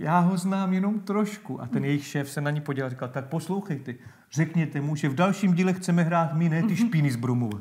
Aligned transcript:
já 0.00 0.18
ho 0.18 0.36
znám 0.36 0.72
jenom 0.72 1.00
trošku. 1.00 1.62
A 1.62 1.66
ten 1.66 1.84
jejich 1.84 2.06
šéf 2.06 2.30
se 2.30 2.40
na 2.40 2.50
ní 2.50 2.60
podíval 2.60 2.86
a 2.86 2.90
říkal, 2.90 3.08
tak 3.08 3.28
poslouchejte, 3.28 3.94
řekněte 4.32 4.80
mu, 4.80 4.96
že 4.96 5.08
v 5.08 5.14
dalším 5.14 5.54
díle 5.54 5.72
chceme 5.72 6.02
hrát 6.02 6.34
my, 6.34 6.48
ne 6.48 6.62
ty 6.62 6.76
špíny 6.76 7.10
z 7.10 7.16
Brumova. 7.16 7.58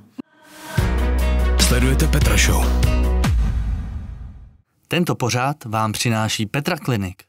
Sledujete 1.60 2.08
Petra 2.08 2.38
Show. 2.38 2.66
Tento 4.88 5.16
pořád 5.16 5.66
vám 5.66 5.92
přináší 5.92 6.46
Petra 6.46 6.78
Klinik. 6.78 7.24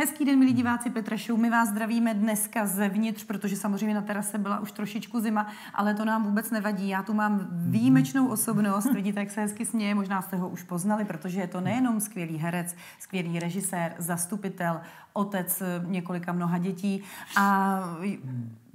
Hezký 0.00 0.24
den, 0.24 0.38
milí 0.38 0.52
diváci 0.52 0.90
Petra 0.90 1.16
Show. 1.16 1.38
My 1.38 1.50
vás 1.50 1.68
zdravíme 1.68 2.14
dneska 2.14 2.66
zevnitř, 2.66 3.24
protože 3.24 3.56
samozřejmě 3.56 3.94
na 3.94 4.02
terase 4.02 4.38
byla 4.38 4.60
už 4.60 4.72
trošičku 4.72 5.20
zima, 5.20 5.46
ale 5.74 5.94
to 5.94 6.04
nám 6.04 6.24
vůbec 6.24 6.50
nevadí. 6.50 6.88
Já 6.88 7.02
tu 7.02 7.14
mám 7.14 7.48
výjimečnou 7.52 8.28
osobnost. 8.28 8.92
Vidíte, 8.94 9.20
jak 9.20 9.30
se 9.30 9.40
hezky 9.40 9.66
směje, 9.66 9.94
možná 9.94 10.22
jste 10.22 10.36
ho 10.36 10.48
už 10.48 10.62
poznali, 10.62 11.04
protože 11.04 11.40
je 11.40 11.46
to 11.46 11.60
nejenom 11.60 12.00
skvělý 12.00 12.36
herec, 12.36 12.76
skvělý 12.98 13.38
režisér, 13.38 13.94
zastupitel, 13.98 14.80
otec 15.12 15.62
několika 15.86 16.32
mnoha 16.32 16.58
dětí 16.58 17.02
a 17.36 17.78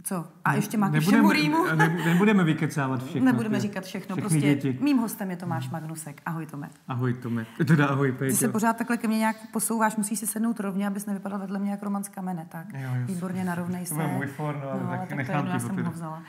co? 0.06 0.28
A 0.46 0.54
ještě 0.54 0.78
má 0.78 0.92
všemu 1.00 1.32
rýmu? 1.32 1.66
Ne, 1.76 1.98
nebudeme 2.06 2.44
vykecávat 2.44 3.04
všechno. 3.04 3.26
Nebudeme 3.26 3.60
říkat 3.60 3.84
všechno. 3.84 4.16
Prostě 4.16 4.40
děti. 4.40 4.78
mým 4.82 4.98
hostem 4.98 5.32
je 5.32 5.38
Tomáš 5.38 5.70
Magnusek. 5.70 6.22
Ahoj 6.26 6.46
Tome. 6.46 6.70
Ahoj 6.88 7.14
Tome. 7.14 7.46
Teda 7.68 7.88
ahoj 7.88 8.12
Péťo. 8.12 8.32
Ty 8.32 8.38
se 8.38 8.50
pořád 8.50 8.78
takhle 8.78 8.98
ke 8.98 9.08
mně 9.08 9.18
nějak 9.18 9.38
posouváš, 9.52 9.96
musíš 9.96 10.20
si 10.20 10.28
sednout 10.28 10.60
rovně, 10.60 10.88
abys 10.88 11.06
nevypadal 11.06 11.40
vedle 11.40 11.60
mě 11.60 11.72
jak 11.72 11.84
Roman 11.84 12.04
z 12.04 12.10
kamene. 12.10 12.46
Tak 12.50 12.68
jo, 12.74 12.90
výborně 13.06 13.44
narovnej 13.44 13.86
se. 13.86 13.96
To 13.96 14.08
můj 14.08 14.28
for, 14.28 14.56
no, 14.56 14.84
no 14.84 14.90
tak, 14.90 15.00
tak 15.00 15.18
nechám 15.18 15.46
to 15.46 15.52
já 15.52 15.60
jsem 15.60 15.86
ho 15.86 15.92
vzala. 15.92 16.24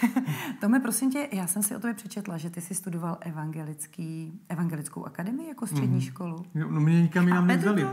Tome, 0.60 0.80
prosím 0.80 1.12
tě, 1.12 1.28
já 1.32 1.46
jsem 1.46 1.62
si 1.62 1.76
o 1.76 1.80
tobě 1.80 1.94
přečetla, 1.94 2.36
že 2.36 2.50
ty 2.50 2.60
jsi 2.60 2.74
studoval 2.74 3.18
evangelický, 3.20 4.40
evangelickou 4.48 5.04
akademii 5.04 5.48
jako 5.48 5.66
střední 5.66 6.00
mm-hmm. 6.00 6.06
školu. 6.06 6.44
Jo, 6.54 6.68
no 6.70 6.80
mě 6.80 7.02
nikam 7.02 7.28
jinam 7.28 7.46
nevzali. 7.46 7.86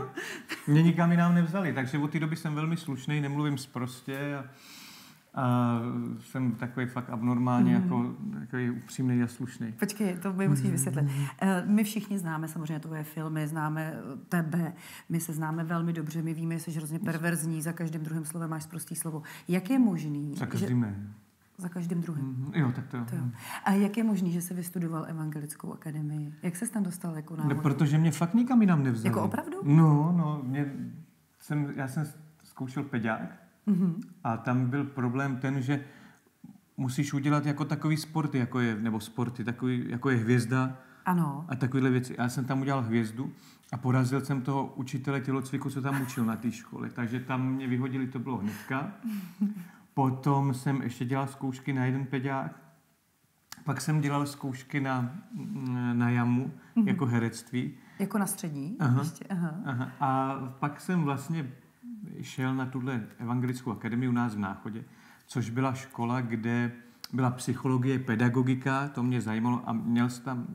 Mě 0.66 0.82
nikam 0.82 1.10
jinam 1.10 1.34
nevzali, 1.34 1.72
takže 1.72 1.98
od 1.98 2.10
té 2.10 2.20
doby 2.20 2.36
jsem 2.36 2.54
velmi 2.54 2.76
slušný, 2.76 3.20
nemluvím 3.20 3.58
sprostě 3.58 4.36
a 4.36 4.44
a 5.34 5.78
jsem 6.20 6.52
takový 6.52 6.86
fakt 6.86 7.10
abnormálně 7.10 7.78
mm. 7.78 7.82
jako 7.82 8.14
takový 8.40 8.70
upřímný 8.70 9.22
a 9.22 9.26
slušný. 9.26 9.72
Počkej, 9.72 10.16
to 10.16 10.32
mi 10.32 10.48
musíš 10.48 10.70
vysvětlit. 10.70 11.02
Mm. 11.02 11.74
My 11.74 11.84
všichni 11.84 12.18
známe 12.18 12.48
samozřejmě 12.48 12.80
tvoje 12.80 13.04
filmy, 13.04 13.48
známe 13.48 13.94
tebe, 14.28 14.72
my 15.08 15.20
se 15.20 15.32
známe 15.32 15.64
velmi 15.64 15.92
dobře, 15.92 16.22
my 16.22 16.34
víme, 16.34 16.58
že 16.58 16.64
jsi 16.64 16.70
hrozně 16.70 16.98
perverzní, 16.98 17.62
za 17.62 17.72
každým 17.72 18.02
druhým 18.02 18.24
slovem 18.24 18.50
máš 18.50 18.66
prostý 18.66 18.94
slovo. 18.94 19.22
Jak 19.48 19.70
je 19.70 19.78
možný... 19.78 20.34
Za 20.36 20.46
každým 20.46 20.80
že... 20.80 20.86
ne. 20.86 21.14
Za 21.58 21.68
každým 21.68 22.00
druhým. 22.00 22.24
Mm-hmm. 22.24 22.58
Jo, 22.58 22.72
tak 22.76 22.86
to, 22.86 23.04
to 23.04 23.16
jo. 23.16 23.22
A 23.64 23.72
jak 23.72 23.96
je 23.96 24.04
možný, 24.04 24.32
že 24.32 24.42
jsi 24.42 24.54
vystudoval 24.54 25.04
evangelickou 25.08 25.72
akademii? 25.72 26.34
Jak 26.42 26.56
se 26.56 26.68
tam 26.68 26.82
dostal 26.82 27.16
jako 27.16 27.36
náhodou? 27.36 27.56
No, 27.56 27.62
protože 27.62 27.98
mě 27.98 28.10
fakt 28.10 28.34
nikam 28.34 28.60
jinam 28.60 28.82
nevzali. 28.82 29.08
Jako 29.08 29.22
opravdu? 29.22 29.56
No, 29.62 30.14
no, 30.16 30.40
mě, 30.44 30.72
jsem, 31.40 31.72
já 31.76 31.88
jsem 31.88 32.04
zkoušel 32.42 32.82
peďák 32.82 33.44
Mm-hmm. 33.68 33.94
A 34.24 34.36
tam 34.36 34.66
byl 34.66 34.84
problém 34.84 35.36
ten, 35.36 35.62
že 35.62 35.84
musíš 36.76 37.12
udělat 37.12 37.46
jako 37.46 37.64
takový 37.64 37.96
sporty, 37.96 38.38
jako 38.38 38.60
je, 38.60 38.76
nebo 38.80 39.00
sporty, 39.00 39.44
takový, 39.44 39.84
jako 39.88 40.10
je 40.10 40.16
hvězda 40.16 40.76
ano. 41.04 41.44
a 41.48 41.56
takovéhle 41.56 41.90
věci. 41.90 42.14
Já 42.18 42.28
jsem 42.28 42.44
tam 42.44 42.60
udělal 42.60 42.82
hvězdu 42.82 43.32
a 43.72 43.76
porazil 43.76 44.20
jsem 44.20 44.42
toho 44.42 44.72
učitele 44.76 45.20
tělocviku, 45.20 45.70
co 45.70 45.82
tam 45.82 46.02
učil 46.02 46.24
na 46.24 46.36
té 46.36 46.52
škole. 46.52 46.90
Takže 46.90 47.20
tam 47.20 47.52
mě 47.52 47.66
vyhodili, 47.66 48.06
to 48.06 48.18
bylo 48.18 48.36
hnedka. 48.36 48.92
Potom 49.94 50.54
jsem 50.54 50.82
ještě 50.82 51.04
dělal 51.04 51.26
zkoušky 51.26 51.72
na 51.72 51.84
jeden 51.84 52.06
peďák. 52.06 52.60
Pak 53.64 53.80
jsem 53.80 54.00
dělal 54.00 54.26
zkoušky 54.26 54.80
na, 54.80 55.14
na 55.92 56.10
jamu, 56.10 56.52
mm-hmm. 56.76 56.88
jako 56.88 57.06
herectví. 57.06 57.74
Jako 57.98 58.18
na 58.18 58.26
střední? 58.26 58.76
Aha. 58.80 59.00
Ještě, 59.02 59.24
aha. 59.24 59.54
aha. 59.64 59.90
A 60.00 60.34
pak 60.58 60.80
jsem 60.80 61.02
vlastně 61.02 61.52
šel 62.22 62.54
na 62.54 62.66
tuhle 62.66 63.06
evangelickou 63.18 63.72
akademii 63.72 64.08
u 64.08 64.12
nás 64.12 64.34
v 64.34 64.38
Náchodě, 64.38 64.84
což 65.26 65.50
byla 65.50 65.74
škola, 65.74 66.20
kde 66.20 66.72
byla 67.12 67.30
psychologie, 67.30 67.98
pedagogika, 67.98 68.88
to 68.88 69.02
mě 69.02 69.20
zajímalo 69.20 69.62
a 69.66 69.72
měl 69.72 70.10
jsem 70.10 70.24
tam 70.24 70.46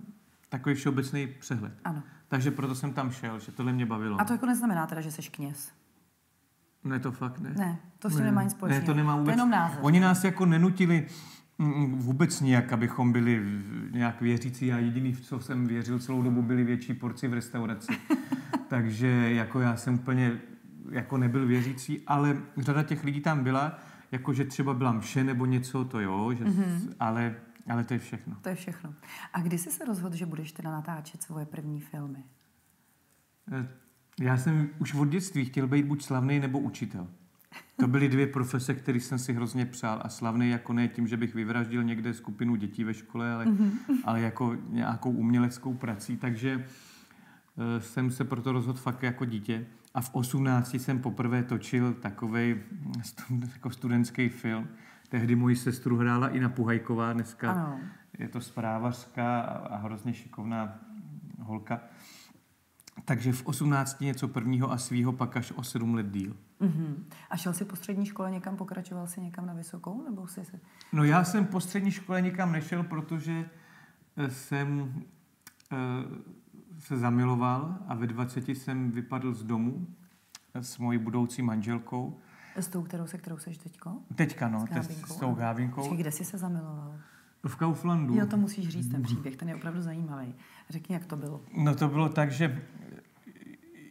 takový 0.49 0.75
všeobecný 0.75 1.27
přehled. 1.27 1.73
Ano. 1.83 2.03
Takže 2.27 2.51
proto 2.51 2.75
jsem 2.75 2.93
tam 2.93 3.11
šel, 3.11 3.39
že 3.39 3.51
tohle 3.51 3.73
mě 3.73 3.85
bavilo. 3.85 4.21
A 4.21 4.25
to 4.25 4.33
jako 4.33 4.45
neznamená 4.45 4.87
teda, 4.87 5.01
že 5.01 5.11
jsi 5.11 5.21
kněz? 5.21 5.71
Ne, 6.83 6.99
to 6.99 7.11
fakt 7.11 7.39
ne. 7.39 7.53
Ne, 7.57 7.77
to 7.99 8.09
s 8.09 8.15
tím 8.15 8.25
nemá 8.25 8.43
nic 8.43 8.51
společného. 8.51 8.81
Ne, 8.81 8.85
to 8.85 8.93
nemá 8.93 9.15
vůbec. 9.15 9.25
To 9.25 9.31
je 9.31 9.33
jenom 9.33 9.49
název. 9.49 9.79
Oni 9.81 9.99
nás 9.99 10.23
jako 10.23 10.45
nenutili 10.45 11.07
mm, 11.57 11.67
mm, 11.67 11.99
vůbec 11.99 12.41
nijak, 12.41 12.73
abychom 12.73 13.11
byli 13.11 13.61
nějak 13.91 14.21
věřící. 14.21 14.67
Já 14.67 14.77
jediný, 14.77 15.13
v 15.13 15.21
co 15.21 15.39
jsem 15.39 15.67
věřil 15.67 15.99
celou 15.99 16.21
dobu, 16.21 16.41
byli 16.41 16.63
větší 16.63 16.93
porci 16.93 17.27
v 17.27 17.33
restauraci. 17.33 17.91
Takže 18.67 19.07
jako 19.33 19.59
já 19.59 19.75
jsem 19.75 19.93
úplně 19.93 20.39
jako 20.91 21.17
nebyl 21.17 21.47
věřící, 21.47 22.01
ale 22.07 22.37
řada 22.57 22.83
těch 22.83 23.03
lidí 23.03 23.21
tam 23.21 23.43
byla, 23.43 23.79
jako 24.11 24.33
že 24.33 24.45
třeba 24.45 24.73
byla 24.73 24.91
mše 24.91 25.23
nebo 25.23 25.45
něco, 25.45 25.85
to 25.85 25.99
jo, 25.99 26.33
že, 26.33 26.45
mm-hmm. 26.45 26.93
ale, 26.99 27.35
ale 27.69 27.83
to 27.83 27.93
je 27.93 27.99
všechno. 27.99 28.35
To 28.41 28.49
je 28.49 28.55
všechno. 28.55 28.93
A 29.33 29.41
kdy 29.41 29.57
jsi 29.57 29.71
se 29.71 29.85
rozhodl, 29.85 30.15
že 30.15 30.25
budeš 30.25 30.51
teda 30.51 30.71
natáčet 30.71 31.23
svoje 31.23 31.45
první 31.45 31.81
filmy? 31.81 32.23
Eh, 33.51 33.67
já 34.21 34.37
jsem 34.37 34.69
už 34.79 34.93
od 34.93 35.05
dětství 35.05 35.45
chtěl 35.45 35.67
být 35.67 35.85
buď 35.85 36.03
slavný 36.03 36.39
nebo 36.39 36.59
učitel. 36.59 37.07
To 37.79 37.87
byly 37.87 38.09
dvě 38.09 38.27
profese, 38.27 38.73
které 38.73 38.99
jsem 38.99 39.19
si 39.19 39.33
hrozně 39.33 39.65
přál. 39.65 40.01
A 40.03 40.09
slavný 40.09 40.49
jako 40.49 40.73
ne 40.73 40.87
tím, 40.87 41.07
že 41.07 41.17
bych 41.17 41.35
vyvraždil 41.35 41.83
někde 41.83 42.13
skupinu 42.13 42.55
dětí 42.55 42.83
ve 42.83 42.93
škole, 42.93 43.33
ale, 43.33 43.45
mm-hmm. 43.45 43.71
ale 44.03 44.21
jako 44.21 44.55
nějakou 44.69 45.11
uměleckou 45.11 45.73
prací. 45.73 46.17
Takže 46.17 46.55
uh, 46.55 46.63
jsem 47.79 48.11
se 48.11 48.23
proto 48.23 48.51
rozhodl 48.51 48.79
fakt 48.79 49.03
jako 49.03 49.25
dítě. 49.25 49.65
A 49.93 50.01
v 50.01 50.09
18 50.13 50.73
jsem 50.73 50.99
poprvé 50.99 51.43
točil 51.43 51.93
takový 51.93 52.55
jako 53.53 53.69
studentský 53.69 54.29
film. 54.29 54.67
Tehdy 55.09 55.35
moji 55.35 55.55
sestru 55.55 55.97
hrála 55.97 56.29
i 56.29 56.39
na 56.39 56.49
Puhajková, 56.49 57.13
dneska 57.13 57.51
ano. 57.51 57.79
je 58.17 58.29
to 58.29 58.41
zprávařka 58.41 59.41
a 59.41 59.75
hrozně 59.77 60.13
šikovná 60.13 60.79
holka. 61.39 61.81
Takže 63.05 63.31
v 63.31 63.45
18 63.45 64.01
něco 64.01 64.27
prvního 64.27 64.71
a 64.71 64.77
svýho 64.77 65.13
pak 65.13 65.37
až 65.37 65.51
o 65.55 65.63
7 65.63 65.93
let 65.95 66.09
díl. 66.09 66.35
Uh-huh. 66.61 66.95
A 67.29 67.37
šel 67.37 67.53
jsi 67.53 67.65
po 67.65 67.75
střední 67.75 68.05
škole 68.05 68.31
někam, 68.31 68.57
pokračoval 68.57 69.07
jsi 69.07 69.21
někam 69.21 69.45
na 69.45 69.53
vysokou? 69.53 70.03
Nebo 70.03 70.27
jsi 70.27 70.45
se... 70.45 70.59
No 70.93 71.03
já 71.03 71.23
jsem 71.23 71.45
po 71.45 71.59
střední 71.59 71.91
škole 71.91 72.21
nikam 72.21 72.51
nešel, 72.51 72.83
protože 72.83 73.49
eh, 74.17 74.29
jsem 74.29 74.93
eh, 75.71 75.75
se 76.79 76.97
zamiloval 76.97 77.77
a 77.87 77.95
ve 77.95 78.07
20 78.07 78.49
jsem 78.49 78.91
vypadl 78.91 79.33
z 79.33 79.43
domu 79.43 79.87
s 80.55 80.77
mojí 80.77 80.97
budoucí 80.97 81.41
manželkou. 81.41 82.19
S 82.55 82.67
tou, 82.67 82.83
kterou 82.83 83.07
se 83.07 83.17
kterou 83.17 83.37
seš 83.37 83.57
teďko? 83.57 83.91
Teďka, 84.15 84.49
no, 84.49 84.65
s, 84.81 85.13
s 85.13 85.15
tou 85.15 85.33
Gávinkou. 85.33 85.81
Počkej, 85.81 85.97
kde 85.97 86.11
jsi 86.11 86.25
se 86.25 86.37
zamiloval? 86.37 86.95
V 87.47 87.55
Kauflandu. 87.55 88.15
Jo, 88.15 88.25
to 88.27 88.37
musíš 88.37 88.69
říct, 88.69 88.91
ten 88.91 89.03
příběh, 89.03 89.35
ten 89.35 89.49
je 89.49 89.55
opravdu 89.55 89.81
zajímavý. 89.81 90.35
Řekni, 90.69 90.93
jak 90.93 91.05
to 91.05 91.15
bylo. 91.15 91.41
No 91.57 91.75
to 91.75 91.87
bylo 91.87 92.09
tak, 92.09 92.31
že 92.31 92.61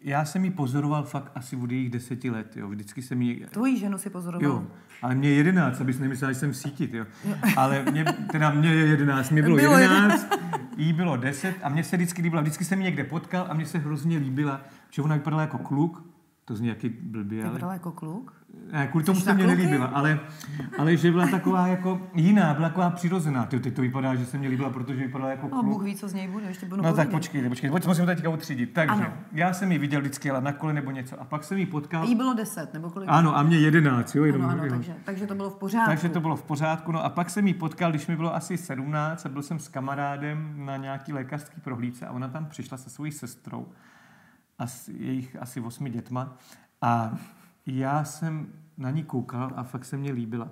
já 0.03 0.25
jsem 0.25 0.44
ji 0.44 0.50
pozoroval 0.50 1.05
fakt 1.05 1.32
asi 1.34 1.56
od 1.56 1.70
jejich 1.70 1.91
deseti 1.91 2.31
let, 2.31 2.56
jo. 2.56 2.69
Vždycky 2.69 3.03
jsem 3.03 3.22
ji... 3.22 3.47
Tvojí 3.47 3.78
ženu 3.78 3.99
si 3.99 4.10
pozoroval? 4.10 4.50
Jo, 4.50 4.66
ale 5.03 5.15
mě 5.15 5.28
je 5.28 5.34
jedenáct, 5.34 5.81
abys 5.81 5.99
nemyslel, 5.99 6.32
že 6.32 6.38
jsem 6.38 6.50
v 6.50 6.56
síti, 6.56 6.91
jo. 6.93 7.06
Ale 7.56 7.84
mě, 7.91 8.05
teda 8.32 8.50
mě 8.50 8.75
je 8.75 8.87
jedenáct, 8.87 9.31
mě 9.31 9.43
bylo, 9.43 9.56
bylo 9.56 9.78
jedenáct, 9.78 10.26
jí 10.78 10.93
bylo 10.93 11.16
deset 11.16 11.56
a 11.62 11.69
mě 11.69 11.84
se 11.84 11.97
vždycky 11.97 12.22
líbila, 12.22 12.43
vždycky 12.43 12.65
jsem 12.65 12.78
ji 12.78 12.84
někde 12.84 13.05
potkal 13.05 13.47
a 13.50 13.55
mě 13.55 13.66
se 13.66 13.78
hrozně 13.78 14.19
líbila, 14.19 14.61
že 14.91 15.03
ona 15.03 15.15
vypadala 15.15 15.43
jako 15.43 15.59
kluk, 15.59 16.07
to 16.48 16.56
zní 16.56 16.69
jaký 16.69 16.88
blbě, 16.88 17.42
ale... 17.42 17.53
Vypadala 17.53 17.72
jako 17.72 17.92
kluk? 17.92 18.34
Ne, 18.72 18.86
kvůli 18.86 19.04
tomu 19.04 19.20
se 19.20 19.34
mě 19.34 19.47
nelíbila, 19.47 19.86
ale, 19.86 20.20
ale 20.78 20.97
že 20.97 21.10
byla 21.10 21.26
taková 21.26 21.66
jako 21.66 22.00
jiná, 22.14 22.54
byla 22.54 22.69
taková 22.69 22.91
přirozená. 22.91 23.47
Ty, 23.47 23.60
ty 23.60 23.70
to 23.70 23.82
vypadá, 23.82 24.14
že 24.14 24.26
se 24.26 24.38
mě 24.38 24.48
líbila, 24.48 24.70
protože 24.70 25.00
vypadala 25.00 25.31
jako 25.31 25.48
kluk. 25.48 25.64
No, 25.64 25.70
Bůh 25.70 25.82
ví, 25.82 25.97
co 25.97 26.08
z 26.08 26.14
něj 26.14 26.28
bude, 26.28 26.47
ještě 26.47 26.66
budu 26.66 26.82
No 26.82 26.92
tak 26.92 27.10
počkej, 27.10 27.48
počkej, 27.48 27.70
pojď, 27.70 27.87
musím 27.87 28.06
teďka 28.06 28.28
utřídit. 28.28 28.72
Takže 28.72 28.94
ano. 28.94 29.12
já 29.32 29.53
jsem 29.53 29.72
ji 29.72 29.78
viděl 29.78 30.00
vždycky 30.00 30.31
ale 30.31 30.41
na 30.41 30.53
kole 30.53 30.72
nebo 30.72 30.91
něco 30.91 31.20
a 31.20 31.25
pak 31.25 31.44
jsem 31.44 31.58
ji 31.58 31.66
potkal. 31.66 32.05
Jí 32.05 32.14
bylo 32.14 32.34
deset, 32.34 32.75
nebo 32.75 32.90
kolik? 32.90 33.08
Ano, 33.12 33.37
a 33.37 33.43
mě 33.43 33.58
jedenáct, 33.58 34.14
jo, 34.14 34.25
jenom, 34.25 34.43
ano, 34.43 34.62
ano, 34.62 34.70
takže, 34.70 34.94
takže, 35.05 35.26
to 35.26 35.34
bylo 35.34 35.50
v 35.50 35.56
pořádku. 35.56 35.90
Takže 35.90 36.08
to 36.08 36.20
bylo 36.20 36.37
v 36.37 36.43
pořádku, 36.43 36.93
no 36.93 37.05
a 37.05 37.08
pak 37.08 37.31
jsem 37.31 37.46
ji 37.46 37.55
potkal, 37.55 37.90
když 37.90 38.06
mi 38.06 38.17
bylo 38.17 38.34
asi 38.34 38.58
sedmnáct 38.58 39.26
a 39.26 39.28
byl 39.28 39.43
jsem 39.43 39.58
s 39.58 39.69
kamarádem 39.69 40.67
na 40.67 40.76
nějaký 40.76 41.12
lékařský 41.12 41.61
prohlídce 41.61 42.06
a 42.06 42.11
ona 42.11 42.28
tam 42.28 42.46
přišla 42.46 42.76
se 42.76 42.90
svojí 42.90 43.12
sestrou 43.12 43.67
a 44.58 44.66
s 44.66 44.88
jejich 44.88 45.37
asi 45.40 45.60
osmi 45.60 45.90
dětma 45.90 46.37
a 46.82 47.19
já 47.66 48.05
jsem 48.05 48.52
na 48.76 48.90
ní 48.90 49.05
koukal 49.05 49.52
a 49.56 49.62
fakt 49.62 49.84
se 49.84 49.96
mě 49.96 50.12
líbila. 50.12 50.50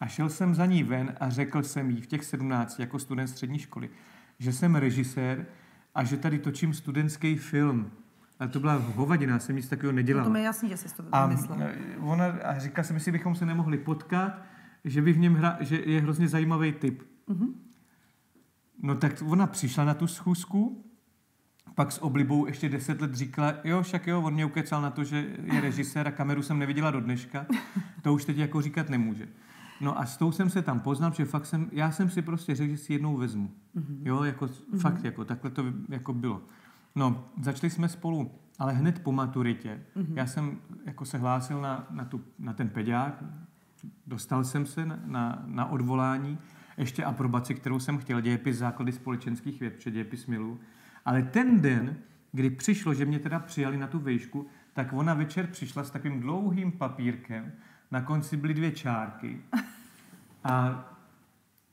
A 0.00 0.06
šel 0.06 0.28
jsem 0.28 0.54
za 0.54 0.66
ní 0.66 0.82
ven 0.82 1.14
a 1.20 1.30
řekl 1.30 1.62
jsem 1.62 1.90
jí 1.90 2.00
v 2.00 2.06
těch 2.06 2.24
17 2.24 2.80
jako 2.80 2.98
student 2.98 3.30
střední 3.30 3.58
školy, 3.58 3.90
že 4.38 4.52
jsem 4.52 4.74
režisér 4.74 5.46
a 5.94 6.04
že 6.04 6.16
tady 6.16 6.38
točím 6.38 6.74
studentský 6.74 7.36
film. 7.36 7.90
A 8.38 8.46
to 8.46 8.60
byla 8.60 8.74
hovadina, 8.74 9.38
jsem 9.38 9.56
nic 9.56 9.68
takového 9.68 9.92
nedělal. 9.92 10.24
No 10.24 10.30
to 10.30 10.32
mi 10.32 10.42
jasný, 10.42 10.68
že 10.68 10.76
jsi 10.76 10.94
to 10.94 11.04
a 11.12 11.30
ona 12.00 12.24
a 12.24 12.58
říká 12.58 12.82
jsem, 12.82 12.96
jestli 12.96 13.12
bychom 13.12 13.34
se 13.34 13.46
nemohli 13.46 13.78
potkat, 13.78 14.42
že 14.84 15.02
by 15.02 15.12
v 15.12 15.18
něm 15.18 15.34
hra, 15.34 15.56
že 15.60 15.82
je 15.86 16.00
hrozně 16.00 16.28
zajímavý 16.28 16.72
typ. 16.72 17.02
Mm-hmm. 17.28 17.52
No 18.82 18.94
tak 18.94 19.22
ona 19.26 19.46
přišla 19.46 19.84
na 19.84 19.94
tu 19.94 20.06
schůzku 20.06 20.84
Pak 21.74 21.92
s 21.92 22.02
oblibou 22.02 22.46
ještě 22.46 22.68
deset 22.68 23.00
let 23.00 23.14
říkala, 23.14 23.54
jo, 23.64 23.82
však 23.82 24.06
jo, 24.06 24.22
on 24.22 24.34
mě 24.34 24.44
ukecal 24.44 24.82
na 24.82 24.90
to, 24.90 25.04
že 25.04 25.26
je 25.42 25.60
režisér 25.60 26.08
a 26.08 26.10
kameru 26.10 26.42
jsem 26.42 26.58
neviděla 26.58 26.90
do 26.90 27.00
dneška. 27.00 27.46
To 28.02 28.14
už 28.14 28.24
teď 28.24 28.36
jako 28.36 28.62
říkat 28.62 28.88
nemůže. 28.88 29.28
No 29.80 29.98
a 29.98 30.06
s 30.06 30.16
tou 30.16 30.32
jsem 30.32 30.50
se 30.50 30.62
tam 30.62 30.80
poznal, 30.80 31.12
že 31.12 31.24
fakt 31.24 31.46
jsem, 31.46 31.68
já 31.72 31.90
jsem 31.90 32.10
si 32.10 32.22
prostě 32.22 32.54
řekl, 32.54 32.70
že 32.70 32.76
si 32.76 32.92
jednou 32.92 33.16
vezmu. 33.16 33.50
Mm-hmm. 33.76 33.98
Jo, 34.02 34.22
jako 34.22 34.46
mm-hmm. 34.46 34.78
fakt, 34.78 35.04
jako 35.04 35.24
takhle 35.24 35.50
to 35.50 35.64
jako 35.88 36.12
bylo. 36.12 36.42
No, 36.94 37.28
začali 37.42 37.70
jsme 37.70 37.88
spolu, 37.88 38.30
ale 38.58 38.72
hned 38.72 38.98
po 38.98 39.12
maturitě. 39.12 39.80
Mm-hmm. 39.96 40.12
Já 40.14 40.26
jsem 40.26 40.58
jako 40.86 41.04
se 41.04 41.18
hlásil 41.18 41.60
na, 41.60 41.86
na, 41.90 42.04
tu, 42.04 42.20
na 42.38 42.52
ten 42.52 42.68
peďák, 42.68 43.24
dostal 44.06 44.44
jsem 44.44 44.66
se 44.66 44.86
na, 44.86 44.98
na, 45.06 45.42
na 45.46 45.70
odvolání, 45.70 46.38
ještě 46.76 47.04
aprobaci, 47.04 47.54
kterou 47.54 47.78
jsem 47.78 47.98
chtěl, 47.98 48.20
dějepis 48.20 48.56
základy 48.56 48.92
společenských 48.92 49.60
věd, 49.60 49.74
před 49.74 49.90
dějepis 49.90 50.26
milů. 50.26 50.60
Ale 51.04 51.22
ten 51.22 51.60
den, 51.60 51.96
kdy 52.32 52.50
přišlo, 52.50 52.94
že 52.94 53.04
mě 53.04 53.18
teda 53.18 53.38
přijali 53.38 53.76
na 53.76 53.86
tu 53.86 53.98
vejšku, 53.98 54.46
tak 54.72 54.92
ona 54.92 55.14
večer 55.14 55.46
přišla 55.46 55.84
s 55.84 55.90
takovým 55.90 56.20
dlouhým 56.20 56.72
papírkem, 56.72 57.52
na 57.90 58.00
konci 58.00 58.36
byly 58.36 58.54
dvě 58.54 58.72
čárky. 58.72 59.40
A 60.44 60.84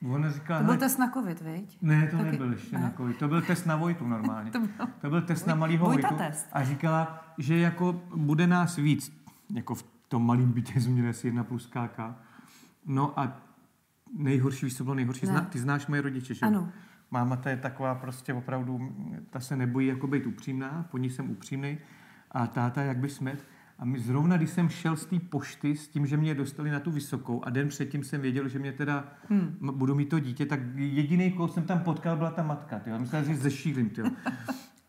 ona 0.10 0.32
říkala... 0.32 0.60
To 0.60 0.66
byl 0.66 0.78
test 0.78 0.98
na 0.98 1.12
covid, 1.12 1.42
viď? 1.42 1.78
Ne, 1.82 2.08
to 2.08 2.18
Taky... 2.18 2.32
nebyl 2.32 2.52
ještě 2.52 2.76
ne? 2.76 2.82
na 2.82 2.92
covid. 2.98 3.18
To 3.18 3.28
byl 3.28 3.42
test 3.42 3.66
na 3.66 3.76
Vojtu 3.76 4.08
normálně. 4.08 4.52
to, 4.52 4.60
byl... 4.60 4.70
to 5.02 5.10
byl 5.10 5.22
test 5.22 5.48
na 5.48 5.56
malýho 5.56 5.86
Vojtu. 5.86 6.16
Test. 6.16 6.48
A 6.54 6.64
říkala, 6.64 7.26
že 7.38 7.58
jako 7.58 8.02
bude 8.16 8.48
nás 8.48 8.76
víc, 8.76 9.22
jako 9.54 9.76
v 9.76 9.84
tom 10.08 10.26
malém 10.26 10.52
bytě 10.52 10.80
změně 10.80 11.14
jedna 11.24 11.44
plus 11.44 11.66
KK. 11.66 12.00
No 12.86 13.20
a 13.20 13.38
nejhorší, 14.18 14.66
víš, 14.66 14.78
co 14.78 14.84
bylo 14.84 14.96
nejhorší? 14.96 15.26
Zna, 15.26 15.42
ty 15.42 15.60
znáš 15.60 15.88
moje 15.88 16.02
rodiče, 16.02 16.34
že? 16.34 16.46
Ano. 16.46 16.70
Máma 17.12 17.36
ta 17.36 17.50
je 17.50 17.58
taková 17.58 17.96
prostě 17.96 18.34
opravdu, 18.34 18.96
ta 19.30 19.40
se 19.40 19.56
nebojí 19.56 19.88
jako 19.88 20.08
být 20.08 20.26
upřímná, 20.26 20.86
po 20.92 20.98
ní 20.98 21.10
jsem 21.10 21.32
upřímný 21.32 21.78
a 22.32 22.48
táta 22.48 22.82
jak 22.82 22.98
by 22.98 23.10
smet. 23.10 23.46
A 23.80 23.86
my 23.86 24.00
zrovna, 24.00 24.38
když 24.38 24.50
jsem 24.50 24.70
šel 24.70 24.96
z 24.96 25.06
té 25.06 25.20
pošty 25.20 25.76
s 25.76 25.88
tím, 25.88 26.06
že 26.06 26.18
mě 26.18 26.36
dostali 26.36 26.72
na 26.72 26.80
tu 26.80 26.92
vysokou 26.92 27.46
a 27.46 27.50
den 27.50 27.68
předtím 27.68 28.04
jsem 28.04 28.22
věděl, 28.22 28.48
že 28.48 28.60
mě 28.60 28.72
teda 28.72 29.14
hmm. 29.30 29.58
budu 29.74 29.96
mít 29.96 30.10
to 30.10 30.20
dítě, 30.20 30.46
tak 30.46 30.60
jediný, 30.76 31.32
koho 31.32 31.48
jsem 31.48 31.64
tam 31.64 31.80
potkal, 31.80 32.18
byla 32.18 32.32
ta 32.32 32.44
matka. 32.44 32.80
Tyjo. 32.80 33.00
Myslel, 33.00 33.24
že 33.24 33.36
zešílim. 33.36 33.90
Tyjo. 33.90 34.08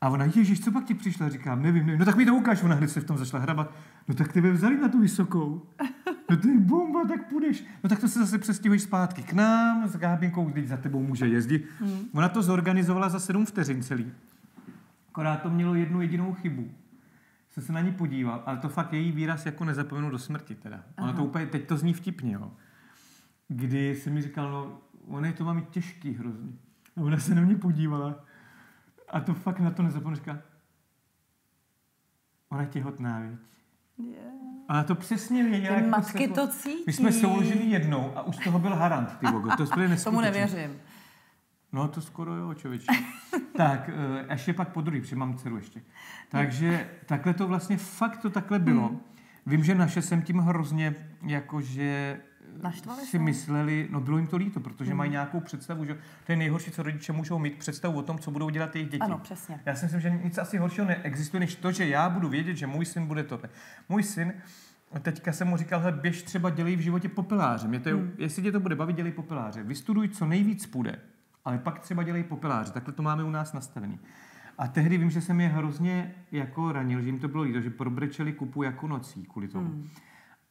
A 0.00 0.08
ona, 0.08 0.24
ježiš, 0.24 0.64
co 0.64 0.72
pak 0.72 0.84
ti 0.84 0.94
přišla? 0.94 1.28
Říkám, 1.28 1.62
nevím, 1.62 1.86
nevím. 1.86 1.98
No 1.98 2.04
tak 2.04 2.16
mi 2.16 2.26
to 2.26 2.34
ukáž. 2.34 2.62
Ona 2.62 2.74
hned 2.74 2.88
se 2.88 3.00
v 3.00 3.04
tom 3.04 3.18
začala 3.18 3.42
hrabat. 3.42 3.74
No 4.08 4.14
tak 4.14 4.32
tebe 4.32 4.52
vzali 4.52 4.76
na 4.76 4.88
tu 4.88 5.00
vysokou. 5.00 5.66
No 6.32 6.38
to 6.38 6.48
je 6.48 6.60
bomba, 6.60 7.04
tak 7.08 7.28
půjdeš. 7.28 7.64
No 7.82 7.88
tak 7.88 8.00
to 8.00 8.08
se 8.08 8.18
zase 8.18 8.38
přestěhuješ 8.38 8.82
zpátky 8.82 9.22
k 9.22 9.32
nám 9.32 9.88
s 9.88 9.96
Gábinkou, 9.96 10.44
když 10.44 10.68
za 10.68 10.76
tebou 10.76 11.02
může 11.02 11.26
jezdit. 11.26 11.66
Hmm. 11.78 11.98
Ona 12.12 12.28
to 12.28 12.42
zorganizovala 12.42 13.08
za 13.08 13.20
sedm 13.20 13.46
vteřin 13.46 13.82
celý. 13.82 14.12
Akorát 15.08 15.42
to 15.42 15.50
mělo 15.50 15.74
jednu 15.74 16.00
jedinou 16.00 16.34
chybu 16.34 16.70
jsem 17.52 17.62
se 17.62 17.72
na 17.72 17.80
ní 17.80 17.92
podíval, 17.92 18.42
ale 18.46 18.58
to 18.58 18.68
fakt 18.68 18.92
její 18.92 19.12
výraz 19.12 19.46
jako 19.46 19.64
nezapomenu 19.64 20.10
do 20.10 20.18
smrti 20.18 20.54
teda. 20.54 20.84
Ono 20.98 21.12
to 21.12 21.24
úplně, 21.24 21.46
teď 21.46 21.68
to 21.68 21.76
zní 21.76 21.94
vtipně, 21.94 22.32
jo. 22.32 22.52
Kdy 23.48 23.96
se 23.96 24.10
mi 24.10 24.22
říkal, 24.22 24.50
no, 24.50 24.78
ona 25.06 25.26
je 25.26 25.32
to 25.32 25.44
má 25.44 25.52
mít 25.52 25.68
těžký 25.68 26.12
hrozně. 26.12 26.52
A 26.96 27.00
ona 27.00 27.18
se 27.18 27.34
na 27.34 27.42
mě 27.42 27.56
podívala 27.56 28.24
a 29.08 29.20
to 29.20 29.34
fakt 29.34 29.60
na 29.60 29.70
to 29.70 29.82
nezapomenu, 29.82 30.16
říká, 30.16 30.38
ona 32.48 32.60
je 32.60 32.66
těhotná, 32.66 33.20
viď? 33.20 33.38
Yeah. 34.10 34.32
A 34.68 34.82
to 34.82 34.94
přesně 34.94 35.44
věděla. 35.44 35.76
Ty 35.76 35.86
matky 35.86 36.28
to 36.28 36.48
cítí. 36.48 36.84
My 36.86 36.92
jsme 36.92 37.12
souložili 37.12 37.64
jednou 37.64 38.12
a 38.16 38.22
už 38.22 38.36
toho 38.36 38.58
byl 38.58 38.74
harant, 38.74 39.18
ty 39.18 39.26
vogo. 39.26 39.50
To 39.56 39.80
je 39.80 39.96
Tomu 40.04 40.20
nevěřím. 40.20 40.80
No 41.72 41.88
to 41.88 42.00
skoro 42.00 42.34
jo, 42.34 42.54
člověče. 42.54 42.86
tak, 43.56 43.90
eh, 44.28 44.32
ještě 44.32 44.52
pak 44.52 44.68
po 44.68 44.80
druhý, 44.80 45.00
protože 45.00 45.16
mám 45.16 45.36
dceru 45.36 45.56
ještě. 45.56 45.82
Takže 46.28 46.90
takhle 47.06 47.34
to 47.34 47.46
vlastně 47.46 47.76
fakt 47.76 48.16
to 48.16 48.30
takhle 48.30 48.58
bylo. 48.58 48.88
Hmm. 48.88 49.00
Vím, 49.46 49.64
že 49.64 49.74
naše 49.74 50.02
jsem 50.02 50.22
tím 50.22 50.38
hrozně 50.38 50.94
jakože 51.26 52.20
Naštvali 52.62 53.00
si 53.00 53.10
se? 53.10 53.18
mysleli, 53.18 53.88
no 53.90 54.00
bylo 54.00 54.18
jim 54.18 54.26
to 54.26 54.36
líto, 54.36 54.60
protože 54.60 54.90
hmm. 54.90 54.98
mají 54.98 55.10
nějakou 55.10 55.40
představu, 55.40 55.84
že 55.84 55.98
to 56.26 56.32
je 56.32 56.36
nejhorší, 56.36 56.70
co 56.70 56.82
rodiče 56.82 57.12
můžou 57.12 57.38
mít, 57.38 57.58
představu 57.58 57.98
o 57.98 58.02
tom, 58.02 58.18
co 58.18 58.30
budou 58.30 58.50
dělat 58.50 58.76
jejich 58.76 58.90
děti. 58.90 59.00
Ano, 59.00 59.18
přesně. 59.18 59.60
Já 59.66 59.74
si 59.74 59.84
myslím, 59.84 60.00
že 60.00 60.10
nic 60.10 60.38
asi 60.38 60.58
horšího 60.58 60.86
neexistuje, 60.86 61.40
než 61.40 61.54
to, 61.54 61.72
že 61.72 61.86
já 61.86 62.08
budu 62.08 62.28
vědět, 62.28 62.56
že 62.56 62.66
můj 62.66 62.84
syn 62.84 63.06
bude 63.06 63.24
to. 63.24 63.40
Můj 63.88 64.02
syn, 64.02 64.32
teďka 65.00 65.32
jsem 65.32 65.48
mu 65.48 65.56
říkal, 65.56 65.80
hele, 65.80 65.92
běž 65.92 66.22
třeba 66.22 66.50
dělej 66.50 66.76
v 66.76 66.80
životě 66.80 67.08
popeláře. 67.08 67.68
Mě 67.68 67.80
to 67.80 67.88
je, 67.88 67.94
hmm. 67.94 68.12
Jestli 68.18 68.42
tě 68.42 68.52
to 68.52 68.60
bude 68.60 68.76
bavit, 68.76 68.96
dělej 68.96 69.12
popeláře. 69.12 69.62
Vystuduj, 69.62 70.08
co 70.08 70.26
nejvíc 70.26 70.66
půjde 70.66 70.98
ale 71.44 71.58
pak 71.58 71.78
třeba 71.78 72.02
dělají 72.02 72.24
popeláře. 72.24 72.72
Takhle 72.72 72.92
to 72.92 73.02
máme 73.02 73.24
u 73.24 73.30
nás 73.30 73.52
nastavený. 73.52 73.98
A 74.58 74.68
tehdy 74.68 74.98
vím, 74.98 75.10
že 75.10 75.20
jsem 75.20 75.40
je 75.40 75.48
hrozně 75.48 76.14
jako 76.32 76.72
ranil, 76.72 77.00
že 77.00 77.08
jim 77.08 77.18
to 77.18 77.28
bylo 77.28 77.42
líto, 77.42 77.60
že 77.60 77.70
probrečeli 77.70 78.32
kupu 78.32 78.62
jako 78.62 78.88
nocí 78.88 79.22
kvůli 79.24 79.48
tomu. 79.48 79.68
Hmm. 79.68 79.88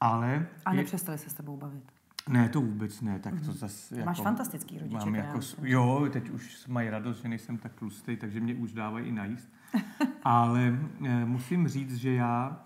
Ale... 0.01 0.48
A 0.65 0.74
nepřestali 0.74 1.18
se 1.18 1.30
s 1.30 1.33
tebou 1.33 1.57
bavit? 1.57 1.83
Ne, 2.30 2.50
to 2.50 2.62
vůbec 2.62 3.01
ne. 3.01 3.19
Tak 3.19 3.33
to 3.33 3.45
hmm. 3.45 3.53
zase 3.53 3.95
jako, 3.95 4.06
Máš 4.06 4.21
fantastický 4.21 4.80
rodiče. 4.80 5.06
Mám 5.06 5.15
jako, 5.15 5.39
jo, 5.62 6.07
teď 6.12 6.30
už 6.30 6.68
mají 6.68 6.89
radost, 6.89 7.21
že 7.21 7.27
nejsem 7.27 7.57
tak 7.57 7.74
tlustý, 7.74 8.18
takže 8.18 8.39
mě 8.39 8.56
už 8.56 8.74
dávají 8.74 9.07
i 9.07 9.12
najíst. 9.12 9.50
Ale 10.24 10.80
e, 11.06 11.25
musím 11.25 11.68
říct, 11.68 11.95
že 11.95 12.13
já 12.13 12.63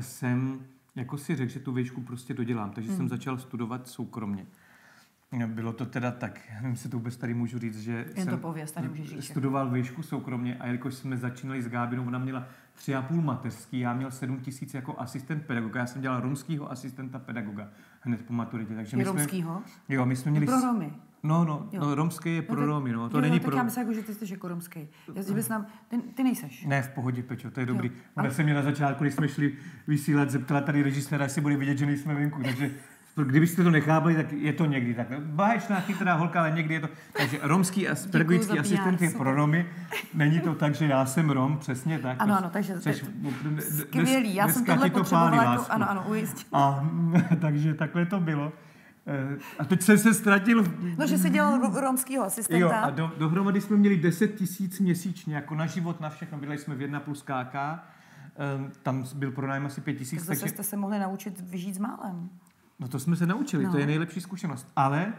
jsem 0.00 0.66
jako 0.94 1.18
si 1.18 1.36
řekl, 1.36 1.52
že 1.52 1.60
tu 1.60 1.72
výšku 1.72 2.00
prostě 2.00 2.34
dodělám, 2.34 2.70
takže 2.70 2.90
hmm. 2.90 2.96
jsem 2.96 3.08
začal 3.08 3.38
studovat 3.38 3.88
soukromně. 3.88 4.46
Bylo 5.46 5.72
to 5.72 5.86
teda 5.86 6.10
tak, 6.10 6.40
nevím, 6.62 6.76
si 6.76 6.88
to 6.88 6.96
vůbec 6.96 7.16
tady 7.16 7.34
můžu 7.34 7.58
říct, 7.58 7.80
že 7.80 7.92
Jen 7.92 8.14
jsem 8.14 8.26
to 8.26 8.36
pověz, 8.36 8.72
tady 8.72 8.88
můžeš 8.88 9.08
říct. 9.08 9.24
studoval 9.24 9.70
výšku 9.70 10.02
soukromně 10.02 10.56
a 10.56 10.66
jelikož 10.66 10.94
jsme 10.94 11.16
začínali 11.16 11.62
s 11.62 11.68
Gábinou, 11.68 12.06
ona 12.06 12.18
měla 12.18 12.46
tři 12.74 12.94
a 12.94 13.02
půl 13.02 13.22
mateřský, 13.22 13.80
já 13.80 13.94
měl 13.94 14.10
sedm 14.10 14.40
tisíc 14.40 14.74
jako 14.74 15.00
asistent 15.00 15.46
pedagoga, 15.46 15.80
já 15.80 15.86
jsem 15.86 16.02
dělal 16.02 16.20
romského 16.20 16.70
asistenta 16.70 17.18
pedagoga 17.18 17.68
hned 18.00 18.26
po 18.26 18.32
maturitě. 18.32 18.74
Takže 18.74 18.96
my 18.96 19.04
romskýho? 19.04 19.62
Jsme, 19.66 19.94
jo, 19.94 20.06
my 20.06 20.16
jsme 20.16 20.30
měli... 20.30 20.46
Pro 20.46 20.60
Romy. 20.60 20.92
No, 21.22 21.44
no, 21.44 21.68
no 21.78 21.94
romský 21.94 22.34
je 22.34 22.42
pro 22.42 22.60
no, 22.60 22.66
Romy, 22.66 22.92
no, 22.92 23.08
to 23.08 23.16
jo, 23.16 23.20
není 23.20 23.40
tak 23.40 23.48
pro... 23.48 23.56
já 23.56 23.62
myslím, 23.62 23.82
jako, 23.82 23.94
že 23.94 24.02
ty 24.02 24.14
jsi 24.14 24.32
jako 24.32 24.48
romský. 24.48 24.88
Já 25.14 25.22
si 25.22 25.34
bys 25.34 25.48
nám, 25.48 25.66
ty, 25.88 25.98
ty 25.98 26.22
nejseš. 26.22 26.64
Ne, 26.64 26.82
v 26.82 26.88
pohodě, 26.88 27.22
Pečo, 27.22 27.50
to 27.50 27.60
je 27.60 27.66
dobrý. 27.66 27.88
Jo. 27.88 27.94
Ona 28.14 28.30
se 28.30 28.42
mě 28.42 28.54
na 28.54 28.62
začátku, 28.62 29.04
když 29.04 29.14
jsme 29.14 29.28
šli 29.28 29.54
vysílat, 29.86 30.30
zeptala 30.30 30.60
tady 30.60 30.82
režiséra, 30.82 31.24
jestli 31.24 31.40
bude 31.40 31.56
vidět, 31.56 31.78
že 31.78 31.86
nejsme 31.86 32.14
venku, 32.14 32.42
takže 32.42 32.70
Kdybyste 33.22 33.64
to 33.64 33.70
nechápali, 33.70 34.14
tak 34.14 34.32
je 34.32 34.52
to 34.52 34.64
někdy 34.64 34.94
tak. 34.94 35.20
Báječná, 35.20 35.80
chytrá 35.80 36.14
holka, 36.14 36.40
ale 36.40 36.50
někdy 36.50 36.74
je 36.74 36.80
to. 36.80 36.88
Takže 37.16 37.38
romský 37.42 37.88
a 37.88 37.94
pedagogický 38.10 38.58
asistent 38.58 39.02
je 39.02 39.10
pro 39.10 39.34
Romy. 39.34 39.66
Není 40.14 40.40
to 40.40 40.54
tak, 40.54 40.74
že 40.74 40.86
já 40.86 41.06
jsem 41.06 41.30
Rom, 41.30 41.58
přesně 41.58 41.98
tak. 41.98 42.16
Ano, 42.18 42.38
ano, 42.38 42.50
takže 42.50 42.80
Seš, 42.80 43.04
skvělý. 43.60 44.34
Já 44.34 44.48
jsem 44.48 44.64
tohle 44.64 44.90
to 44.90 44.98
potřebovala, 44.98 45.52
jako, 45.52 45.64
ano, 45.68 45.90
ano, 45.90 46.04
ujistit. 46.08 46.46
A, 46.52 46.88
takže 47.40 47.74
takhle 47.74 48.06
to 48.06 48.20
bylo. 48.20 48.52
Eh, 49.06 49.38
a 49.58 49.64
teď 49.64 49.82
jsem 49.82 49.98
se 49.98 50.14
ztratil. 50.14 50.64
No, 50.98 51.06
že 51.06 51.18
jsi 51.18 51.30
dělal 51.30 51.80
romského 51.80 52.24
asistenta. 52.24 52.58
Jo, 52.58 52.72
a 52.82 52.90
do, 52.90 53.12
dohromady 53.18 53.60
jsme 53.60 53.76
měli 53.76 53.96
10 53.96 54.28
tisíc 54.28 54.80
měsíčně, 54.80 55.34
jako 55.34 55.54
na 55.54 55.66
život, 55.66 56.00
na 56.00 56.10
všechno. 56.10 56.38
Byli 56.38 56.58
jsme 56.58 56.74
v 56.74 56.80
jedna 56.80 57.00
plus 57.00 57.22
KK, 57.22 57.54
tam 58.82 59.04
byl 59.14 59.30
pronájem 59.30 59.66
asi 59.66 59.80
5 59.80 59.94
tisíc. 59.94 60.18
Tak 60.18 60.26
zase 60.26 60.40
takže... 60.40 60.54
jste 60.54 60.62
se 60.62 60.76
mohli 60.76 60.98
naučit 60.98 61.40
vyžít 61.40 61.74
s 61.74 61.78
málem. 61.78 62.30
No 62.84 62.88
to 62.88 62.98
jsme 62.98 63.16
se 63.16 63.26
naučili, 63.26 63.64
no. 63.64 63.70
to 63.70 63.78
je 63.78 63.86
nejlepší 63.86 64.20
zkušenost. 64.20 64.72
Ale 64.76 65.12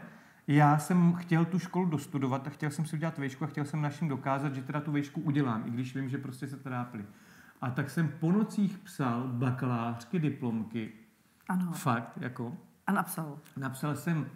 já 0.46 0.78
jsem 0.78 1.14
chtěl 1.14 1.44
tu 1.44 1.58
školu 1.58 1.86
dostudovat 1.86 2.46
a 2.46 2.50
chtěl 2.50 2.70
jsem 2.70 2.86
si 2.86 2.96
udělat 2.96 3.18
vejšku 3.18 3.44
a 3.44 3.46
chtěl 3.46 3.64
jsem 3.64 3.82
našim 3.82 4.08
dokázat, 4.08 4.54
že 4.54 4.62
teda 4.62 4.80
tu 4.80 4.92
vejšku 4.92 5.20
udělám, 5.20 5.62
i 5.66 5.70
když 5.70 5.94
vím, 5.96 6.08
že 6.08 6.18
prostě 6.18 6.46
se 6.46 6.56
trápili. 6.56 7.04
A 7.60 7.70
tak 7.70 7.90
jsem 7.90 8.08
po 8.20 8.32
nocích 8.32 8.78
psal 8.78 9.28
bakalářky, 9.28 10.18
diplomky. 10.18 10.92
Ano. 11.48 11.72
Fakt, 11.72 12.12
jako. 12.16 12.56
A 12.86 12.92
napsal. 12.92 13.38
Napsal 13.56 13.96
jsem 13.96 14.26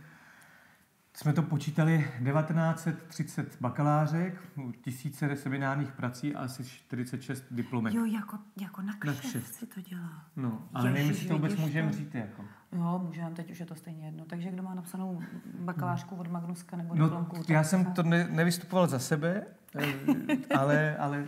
jsme 1.17 1.33
to 1.33 1.43
počítali 1.43 2.11
1930 2.33 3.57
bakalářek, 3.61 4.35
tisíce 4.83 5.37
seminárních 5.37 5.93
prací 5.93 6.35
a 6.35 6.41
asi 6.41 6.65
46 6.65 7.45
diplomek. 7.51 7.95
Jo, 7.95 8.05
jako, 8.05 8.39
jako 8.61 8.83
na 8.83 8.93
kšeft, 8.93 9.35
na 9.35 9.41
si 9.41 9.67
to 9.67 9.81
dělá. 9.81 10.25
No, 10.37 10.69
ale 10.75 10.89
Ježiš, 10.89 10.99
nevím, 10.99 11.11
jestli 11.11 11.29
to 11.29 11.35
vůbec 11.35 11.57
můžeme 11.57 11.93
říct. 11.93 12.15
Jako. 12.15 12.45
Jo, 12.73 13.03
můžeme, 13.07 13.31
teď 13.31 13.51
už 13.51 13.61
je 13.61 13.67
to 13.67 13.75
stejně 13.75 14.07
jedno. 14.07 14.25
Takže 14.25 14.51
kdo 14.51 14.63
má 14.63 14.75
napsanou 14.75 15.23
bakalářku 15.59 16.17
od 16.17 16.29
Magnuska 16.29 16.77
nebo 16.77 16.95
no, 16.95 17.05
diplomku? 17.05 17.37
Já 17.49 17.65
jsem 17.65 17.85
to 17.85 18.03
ne, 18.03 18.29
nevystupoval 18.31 18.87
za 18.87 18.99
sebe, 18.99 19.47
eh, 19.77 20.57
ale, 20.57 20.97
ale 20.97 21.27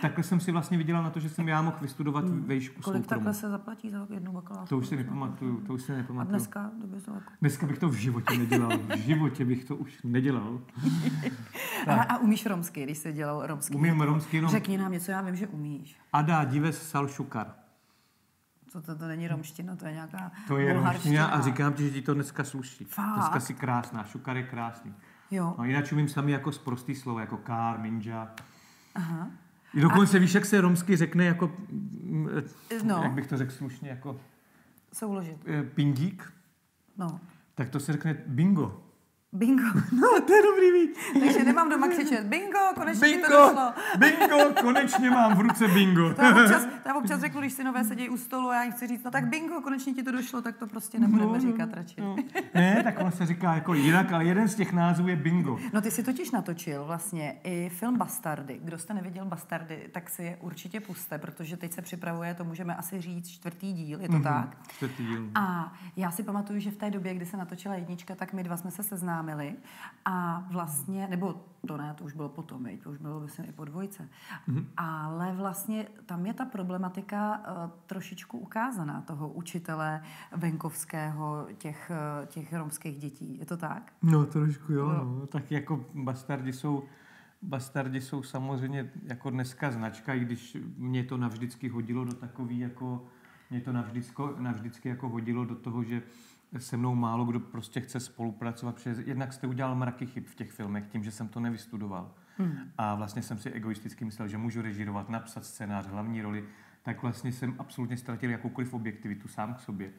takhle 0.00 0.24
jsem 0.24 0.40
si 0.40 0.52
vlastně 0.52 0.78
vydělal 0.78 1.02
na 1.02 1.10
to, 1.10 1.20
že 1.20 1.28
jsem 1.28 1.48
já 1.48 1.62
mohl 1.62 1.76
vystudovat 1.80 2.24
hmm. 2.24 2.44
vejšku 2.44 2.82
Kolik 2.82 2.84
soukromu. 2.84 3.02
takhle 3.02 3.34
se 3.34 3.50
zaplatí 3.50 3.90
za 3.90 4.06
jednu 4.10 4.32
bakalářku? 4.32 4.68
To 4.68 4.78
už 4.78 4.86
si 4.86 4.96
nepamatuju, 4.96 5.60
to 5.60 5.74
už 5.74 5.82
si 5.82 5.92
nepamatuju. 5.92 6.34
A 6.34 6.38
dneska? 6.38 6.70
jako... 7.14 7.20
Dneska 7.40 7.66
bych 7.66 7.78
to 7.78 7.88
v 7.88 7.94
životě 7.94 8.38
nedělal. 8.38 8.78
V 8.78 8.98
životě 8.98 9.44
bych 9.44 9.64
to 9.64 9.76
už 9.76 10.02
nedělal. 10.02 10.60
a, 11.86 12.02
a, 12.02 12.18
umíš 12.18 12.46
romsky, 12.46 12.82
když 12.82 12.98
jsi 12.98 13.12
dělal 13.12 13.46
romský? 13.46 13.74
Umím 13.74 14.00
romsky. 14.00 14.40
No. 14.40 14.48
Řekni 14.48 14.78
nám 14.78 14.92
něco, 14.92 15.10
já 15.10 15.20
vím, 15.20 15.36
že 15.36 15.46
umíš. 15.46 15.96
Ada 16.12 16.44
Dives 16.44 16.88
Salšukar. 16.88 17.54
Co 18.68 18.82
to, 18.82 18.96
to 18.96 19.06
není 19.06 19.28
romština, 19.28 19.76
to 19.76 19.86
je 19.86 19.92
nějaká 19.92 20.32
To 20.48 20.58
je 20.58 20.74
romština 20.74 21.26
a 21.26 21.40
říkám 21.40 21.72
ti, 21.72 21.82
že 21.82 21.90
ti 21.90 22.02
to 22.02 22.14
dneska 22.14 22.44
sluší. 22.44 22.84
Fakt? 22.84 23.14
Dneska 23.14 23.40
si 23.40 23.54
krásná, 23.54 24.04
šukar 24.04 24.36
je 24.36 24.42
krásný. 24.42 24.94
Jo. 25.30 25.54
No, 25.58 25.64
jinak 25.64 25.84
umím 25.92 26.08
sami 26.08 26.32
jako 26.32 26.52
z 26.52 26.58
prostý 26.58 26.94
slovo, 26.94 27.20
jako 27.20 27.36
kár, 27.36 27.78
minja. 27.78 28.34
Aha. 28.94 29.30
Dokonce 29.80 30.18
víš, 30.18 30.34
jak 30.34 30.44
se 30.46 30.60
romsky 30.60 30.96
řekne 30.96 31.24
jako, 31.24 31.52
mm, 31.70 32.28
No. 32.84 33.00
jak 33.02 33.12
bych 33.12 33.26
to 33.26 33.36
řekl 33.36 33.50
slušně, 33.52 33.88
jako 33.90 34.20
Souložit. 34.92 35.36
eh, 35.46 35.62
pindík, 35.62 36.32
No. 36.98 37.20
tak 37.54 37.68
to 37.68 37.80
se 37.80 37.92
řekne 37.92 38.16
bingo. 38.26 38.82
Bingo. 39.34 39.64
No, 39.92 40.20
to 40.26 40.34
je 40.34 40.42
dobrý 40.42 40.72
víc. 40.72 40.98
Takže 41.20 41.44
nemám 41.44 41.70
doma 41.70 41.88
křičet. 41.88 42.26
Bingo, 42.26 42.58
konečně 42.74 43.08
ti 43.08 43.14
to 43.14 43.20
Bingo, 43.20 43.46
došlo. 43.46 43.72
bingo, 43.98 44.62
konečně 44.62 45.10
mám 45.10 45.36
v 45.36 45.40
ruce 45.40 45.68
bingo. 45.68 46.14
To 46.14 46.22
já 46.22 46.30
občas, 46.30 46.64
to 46.82 46.88
já 46.88 46.94
občas 46.94 47.20
řeknu, 47.20 47.40
když 47.40 47.52
synové 47.52 47.84
sedí 47.84 48.08
u 48.08 48.16
stolu 48.16 48.48
a 48.48 48.54
já 48.54 48.62
jim 48.62 48.72
chci 48.72 48.86
říct, 48.86 49.04
no 49.04 49.10
tak 49.10 49.26
bingo, 49.26 49.60
konečně 49.60 49.94
ti 49.94 50.02
to 50.02 50.12
došlo, 50.12 50.42
tak 50.42 50.56
to 50.56 50.66
prostě 50.66 50.98
nebudeme 50.98 51.40
říkat 51.40 51.74
radši. 51.74 52.00
No. 52.00 52.16
Ne, 52.54 52.80
tak 52.84 52.94
on 53.00 53.10
se 53.12 53.26
říká 53.26 53.54
jako 53.54 53.74
jinak, 53.74 54.12
ale 54.12 54.24
jeden 54.24 54.48
z 54.48 54.54
těch 54.54 54.72
názvů 54.72 55.08
je 55.08 55.16
bingo. 55.16 55.58
No 55.72 55.80
ty 55.80 55.90
si 55.90 56.02
totiž 56.02 56.30
natočil 56.30 56.84
vlastně 56.84 57.36
i 57.44 57.68
film 57.68 57.98
Bastardy. 57.98 58.60
Kdo 58.62 58.78
jste 58.78 58.94
neviděl 58.94 59.24
Bastardy, 59.24 59.88
tak 59.92 60.10
si 60.10 60.22
je 60.22 60.36
určitě 60.40 60.80
puste, 60.80 61.18
protože 61.18 61.56
teď 61.56 61.72
se 61.72 61.82
připravuje, 61.82 62.34
to 62.34 62.44
můžeme 62.44 62.76
asi 62.76 63.00
říct, 63.00 63.28
čtvrtý 63.28 63.72
díl, 63.72 64.00
je 64.00 64.08
to 64.08 64.20
tak? 64.20 64.56
Čtvrtý 64.68 65.06
díl. 65.06 65.28
A 65.34 65.72
já 65.96 66.10
si 66.10 66.22
pamatuju, 66.22 66.60
že 66.60 66.70
v 66.70 66.76
té 66.76 66.90
době, 66.90 67.14
kdy 67.14 67.26
se 67.26 67.36
natočila 67.36 67.74
jednička, 67.74 68.14
tak 68.14 68.32
my 68.32 68.42
dva 68.42 68.56
jsme 68.56 68.70
se 68.70 68.82
seznámili 68.82 69.23
a 70.04 70.44
vlastně, 70.50 71.08
nebo 71.08 71.40
to 71.66 71.76
ne, 71.76 71.94
to 71.94 72.04
už 72.04 72.12
bylo 72.12 72.28
potom, 72.28 72.64
viď, 72.64 72.82
to 72.82 72.90
už 72.90 72.98
bylo 72.98 73.20
myslím 73.20 73.46
i 73.48 73.52
po 73.52 73.64
dvojce, 73.64 74.08
mm-hmm. 74.48 74.64
ale 74.76 75.32
vlastně 75.32 75.86
tam 76.06 76.26
je 76.26 76.34
ta 76.34 76.44
problematika 76.44 77.38
uh, 77.38 77.70
trošičku 77.86 78.38
ukázaná 78.38 79.00
toho 79.00 79.28
učitele 79.28 80.02
venkovského 80.36 81.46
těch, 81.58 81.90
uh, 82.20 82.26
těch 82.26 82.52
romských 82.52 82.98
dětí. 82.98 83.38
Je 83.38 83.46
to 83.46 83.56
tak? 83.56 83.92
No 84.02 84.26
trošku 84.26 84.72
jo, 84.72 84.88
no. 84.88 85.26
Tak 85.26 85.50
jako 85.50 85.84
bastardi 85.94 86.52
jsou, 86.52 86.84
bastardi 87.42 88.00
jsou 88.00 88.22
samozřejmě 88.22 88.90
jako 89.02 89.30
dneska 89.30 89.70
značka, 89.70 90.14
i 90.14 90.20
když 90.20 90.56
mě 90.76 91.04
to 91.04 91.16
navždycky 91.16 91.68
hodilo 91.68 92.04
do 92.04 92.12
takový 92.14 92.58
jako, 92.58 93.04
mě 93.50 93.60
to 93.60 93.72
navždycky, 93.72 94.22
navždycky 94.38 94.88
jako 94.88 95.08
hodilo 95.08 95.44
do 95.44 95.54
toho, 95.54 95.84
že 95.84 96.02
se 96.60 96.76
mnou 96.76 96.94
málo 96.94 97.24
kdo 97.24 97.40
prostě 97.40 97.80
chce 97.80 98.00
spolupracovat, 98.00 98.74
protože 98.74 99.02
jednak 99.06 99.32
jste 99.32 99.46
udělal 99.46 99.74
mraky 99.74 100.06
chyb 100.06 100.24
v 100.26 100.34
těch 100.34 100.52
filmech 100.52 100.86
tím, 100.86 101.04
že 101.04 101.10
jsem 101.10 101.28
to 101.28 101.40
nevystudoval. 101.40 102.14
Hmm. 102.38 102.58
A 102.78 102.94
vlastně 102.94 103.22
jsem 103.22 103.38
si 103.38 103.50
egoisticky 103.50 104.04
myslel, 104.04 104.28
že 104.28 104.38
můžu 104.38 104.62
režirovat, 104.62 105.08
napsat 105.08 105.44
scénář, 105.44 105.86
hlavní 105.86 106.22
roli, 106.22 106.44
tak 106.82 107.02
vlastně 107.02 107.32
jsem 107.32 107.54
absolutně 107.58 107.96
ztratil 107.96 108.30
jakoukoliv 108.30 108.74
objektivitu 108.74 109.28
sám 109.28 109.54
k 109.54 109.60
sobě. 109.60 109.90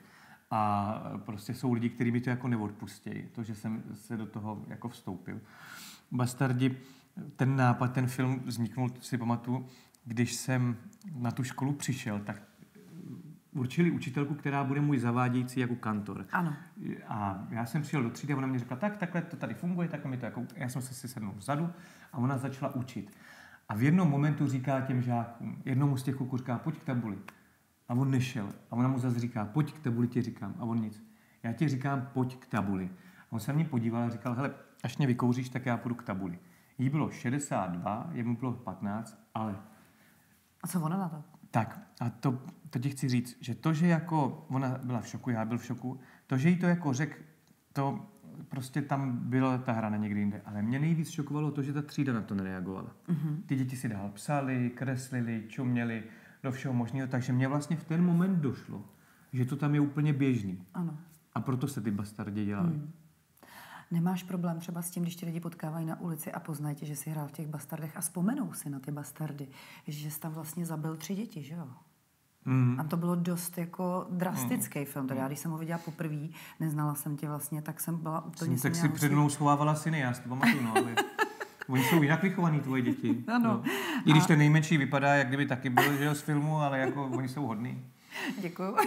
A 0.52 0.94
prostě 1.18 1.54
jsou 1.54 1.74
lidi, 1.74 1.90
kteří 1.90 2.12
mi 2.12 2.22
to 2.22 2.30
jako 2.30 2.48
neodpustějí, 2.48 3.28
to, 3.32 3.44
že 3.44 3.56
jsem 3.56 3.84
se 3.94 4.18
do 4.18 4.26
toho 4.26 4.64
jako 4.68 4.90
vstoupil. 4.90 5.42
Bastardi, 6.12 6.78
ten 7.36 7.56
nápad, 7.56 7.94
ten 7.94 8.08
film 8.08 8.40
vzniknul, 8.46 8.92
si 9.00 9.18
pamatuju, 9.18 9.68
když 10.06 10.34
jsem 10.34 10.78
na 11.16 11.32
tu 11.32 11.44
školu 11.44 11.74
přišel, 11.74 12.20
tak 12.20 12.42
určili 13.56 13.92
učitelku, 13.92 14.34
která 14.34 14.64
bude 14.64 14.82
můj 14.82 15.00
zavádějící 15.00 15.60
jako 15.60 15.76
kantor. 15.76 16.26
Ano. 16.32 16.54
A 17.08 17.48
já 17.50 17.66
jsem 17.66 17.82
přijel 17.82 18.04
do 18.04 18.10
třídy 18.10 18.34
a 18.34 18.38
ona 18.38 18.48
mě 18.48 18.60
řekla, 18.60 18.78
tak, 18.78 18.98
takhle 18.98 19.22
to 19.22 19.38
tady 19.38 19.54
funguje, 19.54 19.88
takhle 19.88 20.12
mi 20.12 20.18
to 20.18 20.26
jako, 20.26 20.44
já 20.56 20.70
jsem 20.70 20.82
se 20.82 20.94
si 20.94 21.08
sednul 21.08 21.34
vzadu 21.38 21.70
a 22.14 22.18
ona 22.18 22.38
začala 22.38 22.76
učit. 22.76 23.12
A 23.70 23.76
v 23.76 23.84
jednom 23.84 24.10
momentu 24.10 24.48
říká 24.48 24.82
těm 24.82 25.02
žákům, 25.02 25.62
jednomu 25.66 25.98
z 25.98 26.04
těch 26.04 26.16
kluků 26.16 26.38
říká, 26.38 26.58
pojď 26.58 26.78
k 26.78 26.84
tabuli. 26.84 27.18
A 27.90 27.94
on 27.94 28.12
nešel. 28.12 28.50
A 28.72 28.76
ona 28.76 28.88
mu 28.88 29.00
zase 29.00 29.20
říká, 29.20 29.46
pojď 29.46 29.74
k 29.74 29.80
tabuli, 29.80 30.08
ti 30.08 30.22
říkám. 30.22 30.56
A 30.60 30.64
on 30.64 30.82
nic. 30.82 31.04
Já 31.44 31.54
ti 31.54 31.68
říkám, 31.68 32.10
pojď 32.14 32.38
k 32.38 32.46
tabuli. 32.46 32.90
A 33.30 33.34
on 33.34 33.40
se 33.40 33.52
na 33.52 33.56
mě 33.56 33.66
podíval 33.66 34.04
a 34.04 34.10
říkal, 34.10 34.34
hele, 34.34 34.54
až 34.84 34.98
mě 34.98 35.08
vykouříš, 35.08 35.50
tak 35.50 35.66
já 35.66 35.78
půjdu 35.78 35.96
k 35.96 36.04
tabuli. 36.04 36.40
Jí 36.78 36.90
bylo 36.90 37.12
62, 37.12 38.10
jemu 38.12 38.38
bylo 38.38 38.54
15, 38.54 39.20
ale 39.34 39.56
A 40.64 40.68
co 40.68 40.82
ona 40.82 40.98
na 40.98 41.10
to? 41.10 41.24
Tak 41.56 41.80
a 42.00 42.10
to, 42.10 42.40
to 42.70 42.80
ti 42.80 42.90
chci 42.90 43.10
říct, 43.10 43.38
že 43.42 43.56
to, 43.56 43.74
že 43.74 43.88
jako 43.88 44.46
ona 44.50 44.80
byla 44.84 45.02
v 45.02 45.08
šoku, 45.08 45.30
já 45.30 45.46
byl 45.46 45.58
v 45.58 45.66
šoku, 45.66 46.00
to, 46.28 46.38
že 46.38 46.50
jí 46.50 46.56
to 46.56 46.66
jako 46.66 46.94
řek, 46.94 47.26
to 47.74 48.06
prostě 48.50 48.82
tam 48.82 49.20
byla 49.30 49.58
ta 49.58 49.72
hra 49.72 49.90
na 49.90 49.98
někdy 49.98 50.20
jinde. 50.20 50.42
Ale 50.46 50.62
mě 50.62 50.80
nejvíc 50.80 51.10
šokovalo 51.10 51.52
to, 51.52 51.64
že 51.64 51.74
ta 51.74 51.82
třída 51.82 52.14
na 52.14 52.22
to 52.22 52.36
nereagovala. 52.36 52.92
Mm-hmm. 53.10 53.38
Ty 53.46 53.56
děti 53.56 53.76
si 53.76 53.90
dál 53.90 54.10
psali, 54.14 54.72
kreslili, 54.76 55.44
čuměli 55.48 56.04
do 56.44 56.52
všeho 56.52 56.74
možného, 56.74 57.08
takže 57.08 57.34
mě 57.34 57.48
vlastně 57.48 57.76
v 57.76 57.84
ten 57.84 58.04
moment 58.04 58.36
došlo, 58.36 58.86
že 59.34 59.46
to 59.46 59.56
tam 59.56 59.76
je 59.76 59.82
úplně 59.82 60.14
běžný. 60.14 60.64
Ano. 60.74 60.98
A 61.34 61.42
proto 61.42 61.68
se 61.68 61.82
ty 61.82 61.92
bastardi 61.92 62.46
dělali. 62.46 62.74
Mm. 62.74 62.92
Nemáš 63.92 64.24
problém 64.24 64.60
třeba 64.60 64.82
s 64.82 64.90
tím, 64.90 65.04
když 65.04 65.16
ti 65.16 65.26
lidi 65.26 65.40
potkávají 65.40 65.86
na 65.86 66.00
ulici 66.00 66.32
a 66.32 66.40
poznají 66.40 66.76
tě, 66.76 66.86
že 66.86 66.96
jsi 66.96 67.10
hrál 67.10 67.28
v 67.28 67.32
těch 67.32 67.48
bastardech 67.48 67.98
a 67.98 68.02
vzpomenou 68.02 68.54
si 68.54 68.70
na 68.70 68.80
ty 68.80 68.92
bastardy, 68.92 69.48
že 69.88 70.12
jsi 70.12 70.20
tam 70.20 70.34
vlastně 70.34 70.66
zabil 70.66 70.96
tři 70.96 71.16
děti, 71.16 71.44
že 71.44 71.56
jo? 71.56 71.68
Mm. 72.46 72.80
A 72.80 72.84
to 72.84 72.98
bylo 72.98 73.16
dost 73.16 73.58
jako 73.58 74.08
drastický 74.10 74.80
mm. 74.80 74.86
film. 74.86 75.08
Teda 75.08 75.22
já, 75.22 75.28
když 75.28 75.40
jsem 75.40 75.52
ho 75.52 75.58
viděla 75.58 75.80
poprvé, 75.86 76.28
neznala 76.60 76.96
jsem 76.96 77.18
tě 77.18 77.28
vlastně, 77.28 77.62
tak 77.62 77.80
jsem 77.80 77.98
byla 77.98 78.26
úplně... 78.26 78.58
Jsem, 78.58 78.72
tak 78.72 78.82
si 78.82 78.90
před 78.90 79.12
mnou 79.12 79.30
schovávala 79.30 79.76
syny, 79.76 80.00
já 80.00 80.14
si 80.14 80.22
to 80.22 80.30
pamatuju, 80.30 80.64
no, 80.64 80.74
ale 80.78 80.96
oni 81.70 81.84
jsou 81.84 82.04
jinak 82.04 82.24
vychovaný, 82.24 82.60
tvoje 82.60 82.82
děti. 82.82 83.24
Ano. 83.28 83.50
No. 83.50 83.64
I 84.06 84.12
když 84.12 84.26
ten 84.26 84.40
nejmenší 84.40 84.78
vypadá, 84.78 85.16
jak 85.16 85.28
kdyby 85.28 85.46
taky 85.46 85.70
byl, 85.70 85.98
že 85.98 86.16
z 86.16 86.22
filmu, 86.22 86.58
ale 86.58 86.80
jako 86.80 87.06
oni 87.06 87.28
jsou 87.28 87.46
hodný. 87.46 87.86
Děkuju. 88.42 88.76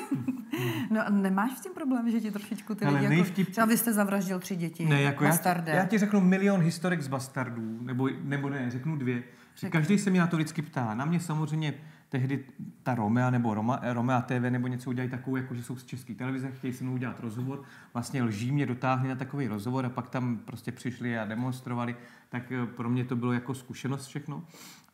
No 0.90 1.06
a 1.06 1.10
nemáš 1.10 1.58
s 1.58 1.60
tím 1.60 1.72
problém, 1.74 2.10
že 2.10 2.20
ti 2.20 2.30
trošičku 2.30 2.74
ty 2.74 2.84
Ale 2.84 2.94
lidi 3.00 3.04
jako... 3.04 3.16
nejvtip- 3.30 3.50
Třeba 3.50 3.66
vy 3.66 3.76
jste 3.76 3.92
zavraždil 3.92 4.38
tři 4.38 4.56
děti. 4.56 4.86
Ne, 4.86 5.02
jako 5.02 5.24
já, 5.24 5.30
bastardé. 5.30 5.72
já 5.72 5.84
ti 5.84 5.98
řeknu 5.98 6.20
milion 6.20 6.60
historek 6.60 7.02
z 7.02 7.08
bastardů, 7.08 7.78
nebo, 7.82 8.08
nebo 8.22 8.50
ne, 8.50 8.70
řeknu 8.70 8.96
dvě. 8.96 9.22
Že 9.54 9.70
každý 9.70 9.98
se 9.98 10.10
mě 10.10 10.20
na 10.20 10.26
to 10.26 10.36
vždycky 10.36 10.62
ptá. 10.62 10.94
Na 10.94 11.04
mě 11.04 11.20
samozřejmě 11.20 11.74
tehdy 12.08 12.44
ta 12.82 12.94
Romea 12.94 13.30
nebo 13.30 13.54
Roma, 13.54 13.80
Romea 13.82 14.20
TV 14.20 14.40
nebo 14.50 14.66
něco 14.68 14.90
udělají 14.90 15.10
takovou, 15.10 15.36
jako 15.36 15.54
že 15.54 15.62
jsou 15.62 15.76
z 15.76 15.84
české 15.84 16.14
televize, 16.14 16.50
chtějí 16.52 16.72
se 16.72 16.84
mnou 16.84 16.92
udělat 16.94 17.20
rozhovor, 17.20 17.62
vlastně 17.94 18.22
lží 18.22 18.52
mě 18.52 18.66
dotáhli 18.66 19.08
na 19.08 19.14
takový 19.14 19.48
rozhovor 19.48 19.86
a 19.86 19.88
pak 19.90 20.08
tam 20.10 20.36
prostě 20.44 20.72
přišli 20.72 21.18
a 21.18 21.24
demonstrovali, 21.24 21.96
tak 22.28 22.52
eh, 22.52 22.66
pro 22.66 22.90
mě 22.90 23.04
to 23.04 23.16
bylo 23.16 23.32
jako 23.32 23.54
zkušenost 23.54 24.06
všechno. 24.06 24.44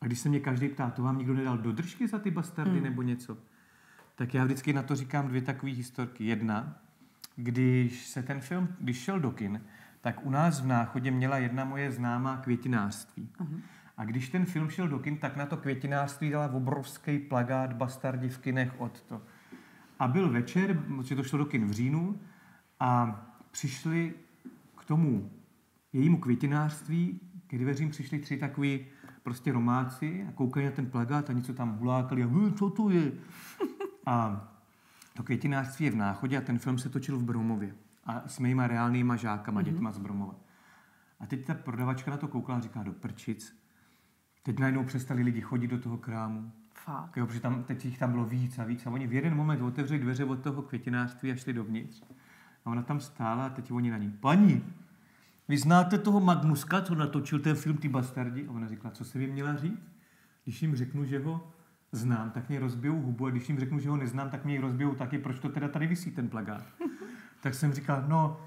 A 0.00 0.06
když 0.06 0.18
se 0.18 0.28
mě 0.28 0.40
každý 0.40 0.68
ptá, 0.68 0.90
to 0.90 1.02
vám 1.02 1.18
nikdo 1.18 1.34
nedal 1.34 1.58
do 1.58 1.72
držky 1.72 2.08
za 2.08 2.18
ty 2.18 2.30
bastardy 2.30 2.80
nebo 2.80 3.02
něco, 3.02 3.36
tak 4.14 4.34
já 4.34 4.44
vždycky 4.44 4.72
na 4.72 4.82
to 4.82 4.96
říkám 4.96 5.28
dvě 5.28 5.42
takové 5.42 5.72
historky. 5.72 6.24
Jedna, 6.24 6.78
když 7.36 8.06
se 8.06 8.22
ten 8.22 8.40
film, 8.40 8.68
když 8.80 8.98
šel 8.98 9.20
do 9.20 9.30
kin, 9.30 9.60
tak 10.00 10.26
u 10.26 10.30
nás 10.30 10.60
v 10.60 10.66
Náchodě 10.66 11.10
měla 11.10 11.38
jedna 11.38 11.64
moje 11.64 11.92
známá 11.92 12.36
květinářství. 12.36 13.28
Uh-huh. 13.40 13.60
A 13.96 14.04
když 14.04 14.28
ten 14.28 14.46
film 14.46 14.70
šel 14.70 14.88
do 14.88 14.98
kin, 14.98 15.16
tak 15.16 15.36
na 15.36 15.46
to 15.46 15.56
květinářství 15.56 16.30
dala 16.30 16.52
obrovský 16.52 17.18
plagát 17.18 17.72
Bastardi 17.72 18.28
v 18.28 18.38
kinech 18.38 18.80
od 18.80 19.02
to. 19.02 19.22
A 19.98 20.08
byl 20.08 20.30
večer, 20.30 20.82
protože 20.96 21.16
to 21.16 21.22
šlo 21.22 21.38
do 21.38 21.46
kin 21.46 21.66
v 21.66 21.70
říjnu, 21.70 22.20
a 22.80 23.22
přišli 23.50 24.14
k 24.76 24.84
tomu 24.84 25.30
jejímu 25.92 26.18
květinářství, 26.18 27.20
k 27.46 27.58
dveřím 27.58 27.90
přišli 27.90 28.18
tři 28.18 28.36
takový 28.36 28.86
prostě 29.22 29.52
romáci 29.52 30.26
a 30.28 30.32
koukali 30.32 30.64
na 30.64 30.70
ten 30.70 30.86
plagát 30.86 31.30
a 31.30 31.32
něco 31.32 31.54
tam 31.54 31.76
hulákali 31.78 32.22
a 32.22 32.26
"Hm, 32.26 32.54
co 32.54 32.70
to 32.70 32.90
je? 32.90 33.12
A 34.06 34.48
to 35.16 35.22
květinářství 35.22 35.84
je 35.84 35.90
v 35.90 35.96
Náchodě 35.96 36.38
a 36.38 36.40
ten 36.40 36.58
film 36.58 36.78
se 36.78 36.88
točil 36.88 37.18
v 37.18 37.22
Bromově. 37.22 37.74
A 38.04 38.22
s 38.26 38.38
mýma 38.38 38.66
reálnýma 38.66 39.16
žákama, 39.16 39.60
mm-hmm. 39.60 39.64
dětma 39.64 39.92
z 39.92 39.98
Bromova. 39.98 40.34
A 41.20 41.26
teď 41.26 41.46
ta 41.46 41.54
prodavačka 41.54 42.10
na 42.10 42.16
to 42.16 42.28
koukala 42.28 42.58
a 42.58 42.60
říká 42.60 42.82
do 42.82 42.92
prčic. 42.92 43.56
Teď 44.42 44.58
najednou 44.58 44.84
přestali 44.84 45.22
lidi 45.22 45.40
chodit 45.40 45.68
do 45.68 45.78
toho 45.78 45.98
krámu. 45.98 46.52
Fakt. 46.74 47.16
Jo, 47.16 47.26
protože 47.26 47.40
tam, 47.40 47.62
teď 47.64 47.84
jich 47.84 47.98
tam 47.98 48.10
bylo 48.10 48.24
víc 48.24 48.58
a 48.58 48.64
víc. 48.64 48.86
A 48.86 48.90
oni 48.90 49.06
v 49.06 49.12
jeden 49.12 49.34
moment 49.34 49.62
otevřeli 49.62 50.00
dveře 50.00 50.24
od 50.24 50.40
toho 50.40 50.62
květinářství 50.62 51.32
a 51.32 51.36
šli 51.36 51.52
dovnitř. 51.52 52.02
A 52.64 52.70
ona 52.70 52.82
tam 52.82 53.00
stála 53.00 53.46
a 53.46 53.50
teď 53.50 53.72
oni 53.72 53.90
na 53.90 53.98
ní. 53.98 54.10
Paní, 54.10 54.64
vy 55.48 55.58
znáte 55.58 55.98
toho 55.98 56.20
Magnuska, 56.20 56.82
co 56.82 56.94
natočil 56.94 57.38
ten 57.38 57.56
film 57.56 57.76
Ty 57.76 57.88
bastardi? 57.88 58.46
A 58.46 58.50
ona 58.50 58.68
říkala, 58.68 58.94
co 58.94 59.04
se 59.04 59.18
vy 59.18 59.26
měla 59.26 59.56
říct? 59.56 59.92
Když 60.44 60.62
jim 60.62 60.76
řeknu, 60.76 61.04
že 61.04 61.18
ho 61.18 61.52
znám, 61.94 62.30
tak 62.30 62.48
mě 62.48 62.60
rozbijou 62.60 63.00
hubu 63.00 63.26
a 63.26 63.30
když 63.30 63.48
jim 63.48 63.58
řeknu, 63.58 63.78
že 63.78 63.88
ho 63.88 63.96
neznám, 63.96 64.30
tak 64.30 64.44
mě 64.44 64.54
ji 64.54 64.60
rozbijou 64.60 64.94
taky, 64.94 65.18
proč 65.18 65.38
to 65.38 65.48
teda 65.48 65.68
tady 65.68 65.86
visí 65.86 66.10
ten 66.10 66.28
plagát. 66.28 66.64
tak 67.40 67.54
jsem 67.54 67.72
říkal, 67.72 68.04
no, 68.08 68.40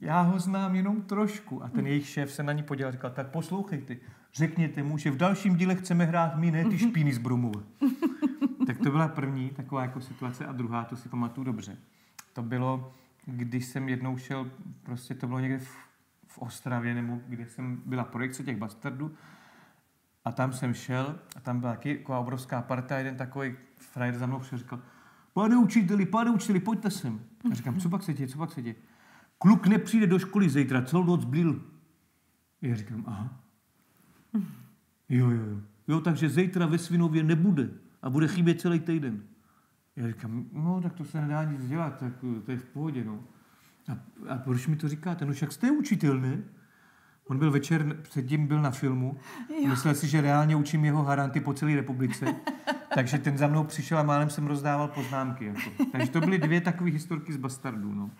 já 0.00 0.20
ho 0.20 0.38
znám 0.38 0.74
jenom 0.74 1.02
trošku. 1.02 1.64
A 1.64 1.68
ten 1.68 1.86
jejich 1.86 2.06
šéf 2.06 2.32
se 2.32 2.42
na 2.42 2.52
ní 2.52 2.62
podíval 2.62 2.88
a 2.88 2.92
říkal, 2.92 3.10
tak 3.10 3.30
poslouchejte, 3.30 3.96
řekněte 4.34 4.82
mu, 4.82 4.98
že 4.98 5.10
v 5.10 5.16
dalším 5.16 5.56
díle 5.56 5.74
chceme 5.74 6.04
hrát 6.04 6.36
my, 6.36 6.50
ne 6.50 6.64
ty 6.64 6.78
špíny 6.78 7.12
z 7.12 7.18
Brumova. 7.18 7.62
tak 8.66 8.78
to 8.78 8.90
byla 8.90 9.08
první 9.08 9.50
taková 9.50 9.82
jako 9.82 10.00
situace 10.00 10.46
a 10.46 10.52
druhá, 10.52 10.84
to 10.84 10.96
si 10.96 11.08
pamatuju 11.08 11.44
dobře. 11.44 11.76
To 12.32 12.42
bylo, 12.42 12.92
když 13.26 13.64
jsem 13.64 13.88
jednou 13.88 14.16
šel, 14.16 14.50
prostě 14.82 15.14
to 15.14 15.26
bylo 15.26 15.38
někde 15.40 15.58
v, 15.58 15.76
v 16.26 16.38
Ostravě, 16.38 16.94
nebo 16.94 17.18
kde 17.28 17.46
jsem 17.46 17.82
byla 17.86 18.04
projekce 18.04 18.44
těch 18.44 18.56
bastardů, 18.56 19.14
a 20.28 20.32
tam 20.32 20.52
jsem 20.52 20.74
šel 20.74 21.18
a 21.36 21.40
tam 21.40 21.60
byla 21.60 21.72
taky 21.72 21.96
taková 21.96 22.18
obrovská 22.18 22.62
parta 22.62 22.94
a 22.94 22.98
jeden 22.98 23.16
takový 23.16 23.56
frajer 23.76 24.18
za 24.18 24.26
mnou 24.26 24.38
přišel 24.38 24.58
říkal, 24.58 24.80
pane 25.32 25.56
učiteli, 25.56 26.06
pane 26.06 26.30
učiteli, 26.30 26.60
pojďte 26.60 26.90
sem. 26.90 27.20
A 27.50 27.54
říkám, 27.54 27.80
co 27.80 27.88
pak 27.88 28.02
se 28.02 28.14
děje, 28.14 28.28
co 28.28 28.38
pak 28.38 28.52
se 28.52 28.62
děje? 28.62 28.74
Kluk 29.38 29.66
nepřijde 29.66 30.06
do 30.06 30.18
školy 30.18 30.48
zítra, 30.48 30.82
celou 30.82 31.04
noc 31.04 31.24
byl. 31.24 31.62
Já 32.62 32.76
říkám, 32.76 33.04
aha. 33.06 33.40
Jo, 35.08 35.30
jo, 35.30 35.44
jo. 35.50 35.60
Jo, 35.88 36.00
takže 36.00 36.28
zítra 36.28 36.66
ve 36.66 36.78
Svinově 36.78 37.22
nebude 37.22 37.70
a 38.02 38.10
bude 38.10 38.28
chybět 38.28 38.60
celý 38.60 38.80
týden. 38.80 39.22
Já 39.96 40.08
říkám, 40.08 40.44
no 40.52 40.80
tak 40.82 40.92
to 40.92 41.04
se 41.04 41.20
nedá 41.20 41.44
nic 41.44 41.68
dělat, 41.68 41.98
tak 41.98 42.12
to 42.44 42.50
je 42.50 42.58
v 42.58 42.64
pohodě, 42.64 43.04
no. 43.04 43.24
A, 43.88 43.98
a 44.28 44.38
proč 44.38 44.66
mi 44.66 44.76
to 44.76 44.88
říkáte? 44.88 45.24
No 45.24 45.32
však 45.32 45.52
jste 45.52 45.70
učitel, 45.70 46.20
ne? 46.20 46.42
On 47.28 47.38
byl 47.38 47.50
večer, 47.50 47.96
předtím 48.02 48.46
byl 48.46 48.62
na 48.62 48.70
filmu, 48.70 49.16
jo. 49.62 49.68
myslel 49.68 49.94
si, 49.94 50.08
že 50.08 50.20
reálně 50.20 50.56
učím 50.56 50.84
jeho 50.84 51.02
haranty 51.02 51.40
po 51.40 51.54
celé 51.54 51.76
republice, 51.76 52.26
takže 52.94 53.18
ten 53.18 53.38
za 53.38 53.46
mnou 53.46 53.64
přišel 53.64 53.98
a 53.98 54.02
málem 54.02 54.30
jsem 54.30 54.46
rozdával 54.46 54.88
poznámky. 54.88 55.44
Jako. 55.44 55.84
Takže 55.92 56.10
to 56.10 56.20
byly 56.20 56.38
dvě 56.38 56.60
takové 56.60 56.90
historky 56.90 57.32
z 57.32 57.36
Bastardů. 57.36 57.94
No. 57.94 58.10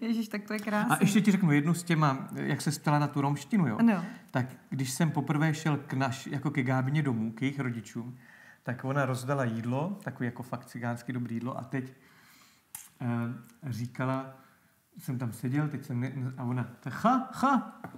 Ježíš, 0.00 0.28
tak 0.28 0.42
to 0.42 0.52
je 0.52 0.58
krásné. 0.58 0.96
A 0.96 0.98
ještě 1.00 1.20
ti 1.20 1.30
řeknu 1.30 1.52
jednu 1.52 1.74
s 1.74 1.82
těma, 1.82 2.28
jak 2.34 2.60
se 2.60 2.72
stala 2.72 2.98
na 2.98 3.06
tu 3.06 3.20
romštinu, 3.20 3.68
jo? 3.68 3.78
No. 3.82 4.04
Tak 4.30 4.46
když 4.70 4.90
jsem 4.90 5.10
poprvé 5.10 5.54
šel 5.54 5.76
k 5.76 5.92
naš, 5.92 6.26
jako 6.26 6.50
ke 6.50 6.62
Gábině 6.62 7.02
domů, 7.02 7.32
k 7.32 7.42
jejich 7.42 7.60
rodičům, 7.60 8.16
tak 8.62 8.84
ona 8.84 9.06
rozdala 9.06 9.44
jídlo, 9.44 9.98
takový 10.04 10.26
jako 10.26 10.42
fakt 10.42 10.64
cigánsky 10.64 11.12
dobrý 11.12 11.34
jídlo 11.34 11.58
a 11.58 11.64
teď 11.64 11.92
uh, 13.00 13.72
říkala, 13.72 14.36
jsem 14.98 15.18
tam 15.18 15.32
seděl, 15.32 15.68
teď 15.68 15.84
jsem, 15.84 16.00
ne, 16.00 16.12
a 16.36 16.44
ona, 16.44 16.66
cha, 16.88 17.28
cha, 17.32 17.54
a 17.84 17.88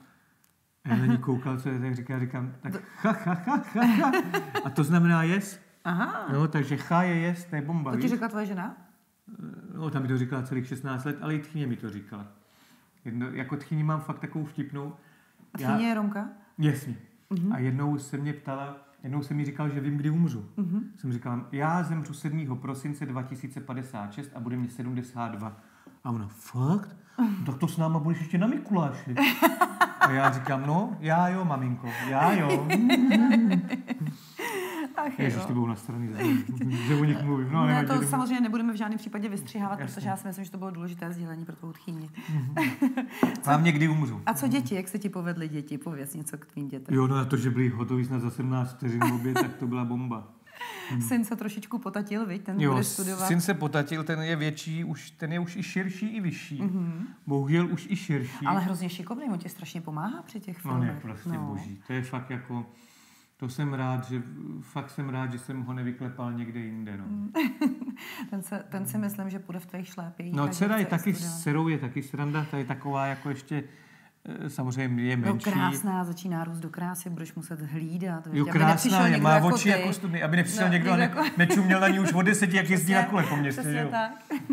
já 0.85 0.97
na 0.97 1.07
ní 1.07 1.19
koukal, 1.19 1.61
co 1.61 1.69
je, 1.69 1.79
tak 1.79 1.95
říká, 1.95 2.19
říkám, 2.19 2.53
tak 2.61 2.83
cha, 2.97 3.13
cha, 3.13 3.35
cha, 3.35 3.59
cha, 3.59 3.87
cha. 3.97 4.13
A 4.65 4.71
to 4.71 4.85
znamená 4.85 5.23
yes. 5.23 5.61
Aha. 5.85 6.27
No, 6.33 6.49
takže 6.49 6.77
cha 6.77 7.03
je 7.03 7.15
yes, 7.15 7.45
to 7.45 7.57
je 7.57 7.63
bomba. 7.63 7.91
To 7.91 7.97
ti 7.99 8.09
řekla 8.09 8.29
tvoje 8.29 8.47
žena? 8.47 8.77
No, 9.75 9.91
tam 9.91 10.03
mi 10.03 10.09
to 10.09 10.19
říkala 10.19 10.43
celých 10.43 10.67
16 10.67 11.05
let, 11.05 11.19
ale 11.21 11.35
i 11.35 11.39
tchyně 11.39 11.67
mi 11.67 11.77
to 11.77 11.91
říkala. 11.91 12.27
Jedno, 13.05 13.27
jako 13.31 13.57
tchyni 13.57 13.83
mám 13.83 14.01
fakt 14.01 14.19
takovou 14.19 14.45
vtipnou. 14.45 14.93
A 15.55 15.59
tchyně 15.59 15.89
je 15.89 15.95
Romka? 15.95 16.29
Jasně. 16.59 16.97
A 17.51 17.59
jednou 17.59 17.99
se 17.99 18.17
mě 18.17 18.33
ptala, 18.33 18.77
jednou 19.03 19.23
se 19.23 19.35
mi 19.35 19.45
říkal, 19.45 19.69
že 19.69 19.81
vím, 19.81 19.97
kdy 19.97 20.11
umřu. 20.11 20.45
Jsem 20.97 21.13
říkal, 21.13 21.47
já 21.53 21.83
zemřu 21.83 22.15
7. 22.15 22.59
prosince 22.59 23.07
2056 23.07 24.31
a 24.35 24.41
bude 24.41 24.57
mě 24.57 24.69
72. 24.69 25.57
A 26.05 26.11
ona, 26.11 26.29
fakt? 26.29 26.97
Tak 27.47 27.57
to 27.59 27.69
s 27.69 27.77
náma 27.77 27.99
budeš 27.99 28.21
ještě 28.21 28.39
na 28.39 28.47
Mikuláši. 28.47 29.15
A 30.03 30.11
já 30.13 30.31
říkám, 30.31 30.63
no, 30.67 30.97
já 31.01 31.29
jo, 31.29 31.45
maminko, 31.45 31.89
já 32.09 32.33
jo. 32.33 32.69
Ach 34.97 35.19
Ježiš, 35.19 35.45
to 35.45 35.53
bylo 35.53 35.67
na 35.67 35.77
straně, 35.77 36.09
že 36.87 36.95
o 36.95 37.05
nich 37.05 37.23
mluvím. 37.23 37.53
No, 37.53 37.67
Ne, 37.67 37.87
to 37.87 37.95
jdeme. 37.95 38.07
samozřejmě 38.07 38.41
nebudeme 38.41 38.73
v 38.73 38.77
žádném 38.77 38.99
případě 38.99 39.29
vystřihávat, 39.29 39.81
Jasně. 39.81 39.95
protože 39.95 40.09
já 40.09 40.17
si 40.17 40.27
myslím, 40.27 40.45
že 40.45 40.51
to 40.51 40.59
bylo 40.59 40.71
důležité 40.71 41.13
sdělení 41.13 41.45
pro 41.45 41.57
tvou 41.57 41.73
tchýni. 41.73 42.11
Vám 43.47 43.65
někdy 43.65 43.89
umřu. 43.89 44.21
A 44.27 44.35
co 44.35 44.49
děti? 44.49 44.75
Jak 44.75 44.89
se 44.89 44.99
ti 44.99 45.09
povedly 45.09 45.49
děti? 45.49 45.79
Pověz 45.79 46.15
něco 46.15 46.39
k 46.39 46.47
tvým 46.47 46.69
dětem. 46.69 46.95
Jo, 46.95 47.07
no 47.07 47.17
a 47.17 47.25
to, 47.25 47.37
že 47.37 47.51
byli 47.51 47.69
hotoví 47.69 48.05
snad 48.05 48.19
za 48.21 48.31
17 48.31 48.73
vteřin 48.73 49.03
obě, 49.05 49.35
tak 49.35 49.55
to 49.57 49.67
byla 49.67 49.85
bomba. 49.85 50.29
Syn 51.01 51.25
se 51.25 51.37
trošičku 51.37 51.79
potatil, 51.79 52.27
viď? 52.27 52.43
Ten 52.43 52.61
Jo, 52.61 52.71
bude 52.71 52.85
studovat. 52.85 53.27
syn 53.27 53.41
se 53.41 53.55
potatil, 53.55 54.05
ten 54.05 54.21
je 54.21 54.37
větší, 54.37 54.85
už, 54.85 55.11
ten 55.11 55.33
je 55.33 55.41
už 55.41 55.57
i 55.57 55.63
širší, 55.63 56.07
i 56.07 56.21
vyšší. 56.21 56.63
Mm-hmm. 56.63 57.07
Bohužel 57.27 57.67
už 57.73 57.87
i 57.91 57.97
širší. 57.97 58.47
Ale 58.47 58.61
hrozně 58.61 58.89
šikovný, 58.89 59.25
on 59.25 59.39
ti 59.39 59.49
strašně 59.49 59.81
pomáhá 59.81 60.23
při 60.23 60.41
těch 60.41 60.65
no 60.65 60.71
filmech. 60.71 60.95
ne, 60.95 61.01
prostě 61.01 61.29
no. 61.31 61.47
boží. 61.47 61.83
To 61.87 61.93
je 61.93 62.03
fakt 62.03 62.31
jako, 62.31 62.67
to 63.37 63.49
jsem 63.49 63.75
rád, 63.75 64.05
že, 64.09 64.23
fakt 64.61 64.91
jsem 64.91 65.09
rád, 65.09 65.33
že 65.33 65.39
jsem 65.39 65.63
ho 65.63 65.73
nevyklepal 65.73 66.33
někde 66.33 66.61
jinde, 66.61 66.97
no. 66.97 67.05
Mm. 67.09 67.33
Ten, 68.31 68.43
se, 68.43 68.65
ten 68.69 68.87
si 68.87 68.99
myslím, 68.99 69.31
že 69.31 69.39
půjde 69.39 69.59
v 69.61 69.67
tvých 69.67 69.89
šlépějích. 69.89 70.35
No 70.35 70.49
dcera 70.49 70.77
je 70.77 70.87
taky, 70.87 71.15
s 71.15 71.43
dcerou 71.43 71.69
je 71.69 71.79
taky 71.79 72.03
sranda, 72.03 72.47
ta 72.51 72.59
je 72.59 72.65
taková 72.65 73.07
jako 73.07 73.29
ještě, 73.29 73.65
samozřejmě 74.49 75.05
je 75.05 75.17
No 75.17 75.23
menší. 75.23 75.51
krásná, 75.51 76.05
začíná 76.05 76.45
růst 76.45 76.59
do 76.59 76.71
krásy, 76.71 77.11
budeš 77.11 77.35
muset 77.35 77.61
hlídat. 77.61 78.29
Jo, 78.33 78.47
krásná 78.47 79.05
je, 79.07 79.11
někdo 79.11 79.25
má 79.25 79.35
jako 79.35 79.47
oči 79.47 79.63
ty. 79.63 79.69
jako 79.81 79.93
studny, 79.93 80.23
aby 80.23 80.37
nepřišel 80.37 80.67
No, 80.67 80.73
někdo 80.73 80.93
a 80.93 80.97
ne, 80.97 81.03
někdo 81.03 81.21
jako- 81.21 81.35
nečuměl 81.39 81.81
na 81.81 81.89
ní 81.89 82.01
už 82.01 82.13
od 82.13 82.23
deseti, 82.23 82.57
jak 82.57 82.71
jezdí 82.71 82.93
na 82.95 83.05
kole 83.07 83.23
po 83.23 83.37
městě, 83.37 83.61
Přesně 83.61 83.87
tak. 83.87 84.13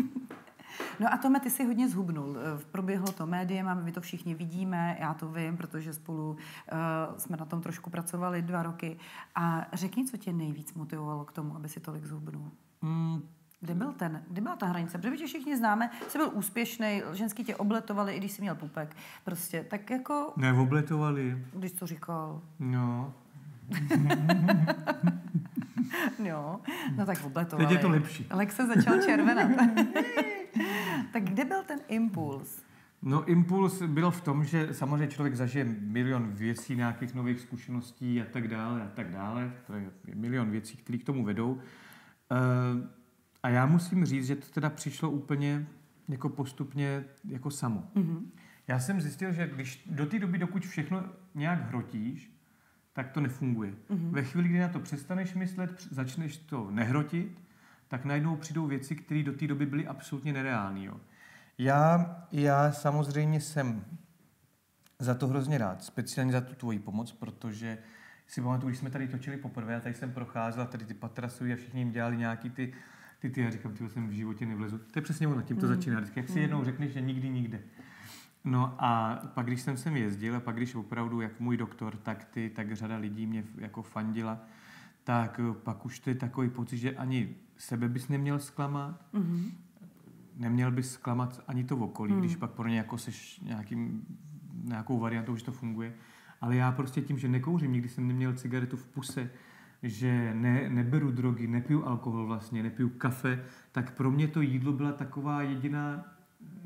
No 1.00 1.12
a 1.14 1.16
Tome, 1.16 1.40
ty 1.40 1.50
jsi 1.50 1.64
hodně 1.64 1.88
zhubnul. 1.88 2.36
Eh, 2.38 2.64
Proběhlo 2.72 3.12
to 3.12 3.26
médiem 3.26 3.68
a 3.68 3.74
my 3.74 3.92
to 3.92 4.00
všichni 4.00 4.34
vidíme, 4.34 4.96
já 5.00 5.14
to 5.14 5.28
vím, 5.28 5.56
protože 5.56 5.92
spolu 5.92 6.30
uh, 6.30 6.38
jsme 7.18 7.36
na 7.36 7.44
tom 7.44 7.60
trošku 7.60 7.90
pracovali 7.90 8.42
dva 8.42 8.62
roky. 8.62 8.96
A 9.34 9.66
řekni, 9.72 10.04
co 10.04 10.16
tě 10.16 10.32
nejvíc 10.32 10.74
motivovalo 10.74 11.24
k 11.24 11.32
tomu, 11.32 11.56
aby 11.56 11.68
si 11.68 11.80
tolik 11.80 12.04
zhubnul. 12.04 12.50
Mm, 12.82 13.22
Kde 13.60 13.74
byl 13.74 13.92
ten, 13.92 14.22
kde 14.28 14.40
byla 14.40 14.56
ta 14.56 14.66
hranice? 14.66 14.98
Protože 14.98 15.16
tě 15.16 15.26
všichni 15.26 15.56
známe, 15.56 15.90
jsi 16.08 16.18
byl 16.18 16.30
úspěšný, 16.32 17.02
ženský 17.12 17.44
tě 17.44 17.56
obletovali, 17.56 18.12
i 18.12 18.18
když 18.18 18.32
jsi 18.32 18.42
měl 18.42 18.54
pupek. 18.54 18.96
Prostě 19.24 19.66
tak 19.70 19.90
jako, 19.90 20.32
neobletovali, 20.36 21.44
když 21.52 21.72
to 21.72 21.86
říkal, 21.86 22.42
no. 22.58 23.14
jo, 26.24 26.60
no 26.96 27.06
tak 27.06 27.24
obletovali. 27.24 27.68
Teď 27.68 27.76
je 27.76 27.82
to 27.82 27.88
lepší. 27.88 28.26
Lex 28.30 28.56
se 28.56 28.66
začal 28.66 29.02
červenat. 29.02 29.50
tak 31.12 31.22
kde 31.22 31.44
byl 31.44 31.62
ten 31.62 31.78
impuls? 31.88 32.62
No 33.02 33.24
impuls 33.24 33.82
byl 33.82 34.10
v 34.10 34.20
tom, 34.20 34.44
že 34.44 34.74
samozřejmě 34.74 35.06
člověk 35.06 35.36
zažije 35.36 35.64
milion 35.80 36.32
věcí, 36.32 36.76
nějakých 36.76 37.14
nových 37.14 37.40
zkušeností 37.40 38.22
a 38.22 38.24
tak 38.32 38.48
dále 38.48 38.82
a 38.82 38.88
tak 38.94 39.10
dále. 39.10 39.52
To 39.66 39.74
je 39.74 39.90
milion 40.14 40.50
věcí, 40.50 40.76
které 40.76 40.98
k 40.98 41.04
tomu 41.04 41.24
vedou. 41.24 41.58
Eh, 42.32 42.99
A 43.42 43.48
já 43.48 43.66
musím 43.66 44.04
říct, 44.04 44.26
že 44.26 44.36
to 44.36 44.46
teda 44.50 44.70
přišlo 44.70 45.10
úplně 45.10 45.66
jako 46.08 46.28
postupně 46.28 47.04
jako 47.24 47.50
samo. 47.50 47.88
Mm-hmm. 47.94 48.22
Já 48.68 48.78
jsem 48.80 49.00
zjistil, 49.00 49.32
že 49.32 49.50
když 49.54 49.88
do 49.90 50.06
té 50.06 50.18
doby, 50.18 50.38
dokud 50.38 50.66
všechno 50.66 51.04
nějak 51.34 51.68
hrotíš, 51.68 52.36
tak 52.92 53.10
to 53.10 53.20
nefunguje. 53.20 53.70
Mm-hmm. 53.70 54.10
Ve 54.10 54.22
chvíli, 54.22 54.48
kdy 54.48 54.58
na 54.58 54.68
to 54.68 54.80
přestaneš 54.80 55.34
myslet, 55.34 55.86
začneš 55.90 56.36
to 56.36 56.70
nehrotit, 56.70 57.42
tak 57.88 58.04
najednou 58.04 58.36
přijdou 58.36 58.66
věci, 58.66 58.96
které 58.96 59.22
do 59.22 59.32
té 59.32 59.46
doby 59.46 59.66
byly 59.66 59.86
absolutně 59.86 60.32
nereální. 60.32 60.84
Jo. 60.84 61.00
Já, 61.58 62.16
já 62.32 62.72
samozřejmě 62.72 63.40
jsem 63.40 63.84
za 64.98 65.14
to 65.14 65.28
hrozně 65.28 65.58
rád, 65.58 65.84
speciálně 65.84 66.32
za 66.32 66.40
tu 66.40 66.54
tvoji 66.54 66.78
pomoc, 66.78 67.12
protože 67.12 67.78
si 68.26 68.40
pamatuju, 68.40 68.68
když 68.68 68.78
jsme 68.78 68.90
tady 68.90 69.08
točili 69.08 69.36
poprvé, 69.36 69.76
a 69.76 69.80
tady 69.80 69.94
jsem 69.94 70.12
procházel, 70.12 70.62
a 70.62 70.66
tady 70.66 70.84
ty 70.84 70.94
patrasový 70.94 71.52
a 71.52 71.56
všichni 71.56 71.80
jim 71.80 71.92
dělali 71.92 72.16
nějaký 72.16 72.50
ty, 72.50 72.72
ty, 73.20 73.30
ty, 73.30 73.40
já 73.40 73.50
říkám, 73.50 73.72
ty 73.72 73.88
jsem 73.88 74.08
v 74.08 74.12
životě 74.12 74.46
nevlezu. 74.46 74.78
To 74.78 74.98
je 74.98 75.02
přesně 75.02 75.28
ono, 75.28 75.42
tím 75.42 75.56
to 75.56 75.66
začíná. 75.66 75.96
Vždycky, 75.96 76.20
jak 76.20 76.28
si 76.28 76.40
jednou 76.40 76.64
řekneš, 76.64 76.92
že 76.92 77.00
nikdy 77.00 77.28
nikde. 77.28 77.60
No 78.44 78.74
a 78.78 79.20
pak, 79.34 79.46
když 79.46 79.60
jsem 79.60 79.76
sem 79.76 79.96
jezdil 79.96 80.36
a 80.36 80.40
pak, 80.40 80.56
když 80.56 80.74
opravdu, 80.74 81.20
jak 81.20 81.40
můj 81.40 81.56
doktor, 81.56 81.96
tak 81.96 82.24
ty, 82.24 82.50
tak 82.50 82.76
řada 82.76 82.96
lidí 82.96 83.26
mě 83.26 83.44
jako 83.58 83.82
fandila, 83.82 84.38
tak 85.04 85.40
eh, 85.40 85.54
pak 85.62 85.86
už 85.86 85.98
to 85.98 86.10
je 86.10 86.14
takový 86.14 86.48
pocit, 86.48 86.78
že 86.78 86.96
ani 86.96 87.34
sebe 87.56 87.88
bys 87.88 88.08
neměl 88.08 88.38
zklamat, 88.38 89.00
Mm-hmm. 89.14 89.50
neměl 90.36 90.70
bys 90.70 90.92
zklamat 90.92 91.44
ani 91.48 91.64
to 91.64 91.76
okolí, 91.76 92.12
hmm. 92.12 92.20
když 92.20 92.36
pak 92.36 92.50
pro 92.50 92.68
ně 92.68 92.78
jako 92.78 92.98
seš 92.98 93.40
nějakým, 93.40 94.04
nějakou 94.64 94.98
variantou, 94.98 95.36
že 95.36 95.44
to 95.44 95.52
funguje. 95.52 95.94
Ale 96.40 96.56
já 96.56 96.72
prostě 96.72 97.02
tím, 97.02 97.18
že 97.18 97.28
nekouřím, 97.28 97.72
nikdy 97.72 97.88
jsem 97.88 98.08
neměl 98.08 98.32
cigaretu 98.32 98.76
v 98.76 98.86
puse, 98.86 99.30
že 99.82 100.34
ne, 100.34 100.68
neberu 100.68 101.10
drogy, 101.10 101.46
nepiju 101.46 101.84
alkohol 101.86 102.26
vlastně, 102.26 102.62
nepiju 102.62 102.88
kafe, 102.88 103.44
tak 103.72 103.96
pro 103.96 104.10
mě 104.10 104.28
to 104.28 104.40
jídlo 104.40 104.72
byla 104.72 104.92
taková 104.92 105.42
jediná 105.42 106.04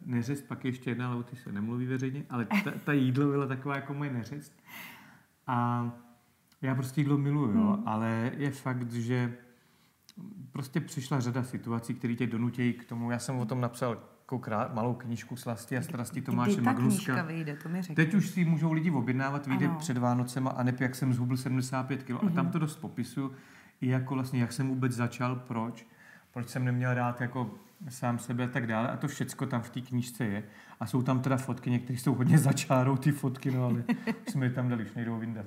neřest, 0.07 0.49
pak 0.49 0.65
ještě 0.65 0.91
jedna, 0.91 1.07
ale 1.07 1.17
o 1.17 1.23
ty 1.23 1.37
se 1.37 1.53
nemluví 1.53 1.87
veřejně, 1.87 2.25
ale 2.31 2.45
ta, 2.65 2.71
ta 2.85 2.93
jídlo 2.93 3.27
byla 3.27 3.47
taková 3.47 3.77
jako 3.77 3.95
moje 3.95 4.13
neřest. 4.13 4.63
A 5.47 5.91
já 6.63 6.75
prostě 6.75 7.01
jídlo 7.01 7.19
miluju, 7.19 7.59
jo, 7.59 7.79
ale 7.87 8.33
je 8.37 8.51
fakt, 8.51 8.93
že 8.93 9.35
prostě 10.53 10.81
přišla 10.81 11.21
řada 11.21 11.43
situací, 11.43 11.95
které 11.95 12.15
tě 12.15 12.27
donutějí 12.27 12.73
k 12.73 12.85
tomu. 12.85 13.11
Já 13.11 13.19
jsem 13.19 13.37
o 13.39 13.47
tom 13.47 13.61
napsal 13.61 14.14
jako 14.25 14.39
krá, 14.39 14.71
malou 14.75 14.95
knížku 14.95 15.37
Slasti 15.37 15.77
a 15.79 15.83
strasti 15.83 16.23
Tomáše 16.23 16.53
Kdy 16.53 16.63
ta 16.65 16.73
Magnuska. 16.73 17.23
vyjde, 17.23 17.57
to 17.57 17.69
mi 17.69 17.83
řekni. 17.83 17.95
Teď 17.95 18.15
už 18.15 18.29
si 18.29 18.45
můžou 18.45 18.73
lidi 18.73 18.91
objednávat, 18.91 19.47
vyjde 19.47 19.67
Ano. 19.67 19.79
před 19.79 19.99
Vánocema 19.99 20.51
a 20.51 20.63
nep, 20.63 20.81
jak 20.81 20.95
jsem 20.95 21.15
zhubl 21.15 21.37
75 21.37 22.03
kg. 22.03 22.11
Mhm. 22.11 22.29
A 22.29 22.31
tam 22.31 22.51
to 22.51 22.59
dost 22.59 22.77
popisuju, 22.77 23.33
i 23.81 23.89
jako 23.89 24.15
vlastně, 24.15 24.41
jak 24.41 24.53
jsem 24.53 24.69
vůbec 24.69 24.93
začal, 24.93 25.37
proč, 25.37 25.87
proč 26.33 26.49
jsem 26.49 26.65
neměl 26.65 26.95
rád 26.95 27.21
jako 27.21 27.51
sám 27.89 28.19
sebe 28.19 28.45
a 28.45 28.49
tak 28.49 28.67
dále. 28.67 28.89
A 28.89 28.97
to 28.97 29.09
všecko 29.09 29.47
tam 29.47 29.63
v 29.63 29.71
té 29.71 29.81
knížce 29.81 30.25
je. 30.25 30.45
A 30.81 30.87
jsou 30.87 31.03
tam 31.03 31.21
teda 31.21 31.37
fotky, 31.37 31.71
některé 31.71 31.99
jsou 31.99 32.15
hodně 32.15 32.39
začárou 32.49 32.97
ty 32.97 33.13
fotky, 33.13 33.51
no 33.51 33.65
ale 33.65 33.85
jsme 34.29 34.47
je 34.47 34.51
tam 34.51 34.69
dali, 34.69 34.85
už 34.85 34.95
nejdou 34.95 35.19
vyndat. 35.19 35.47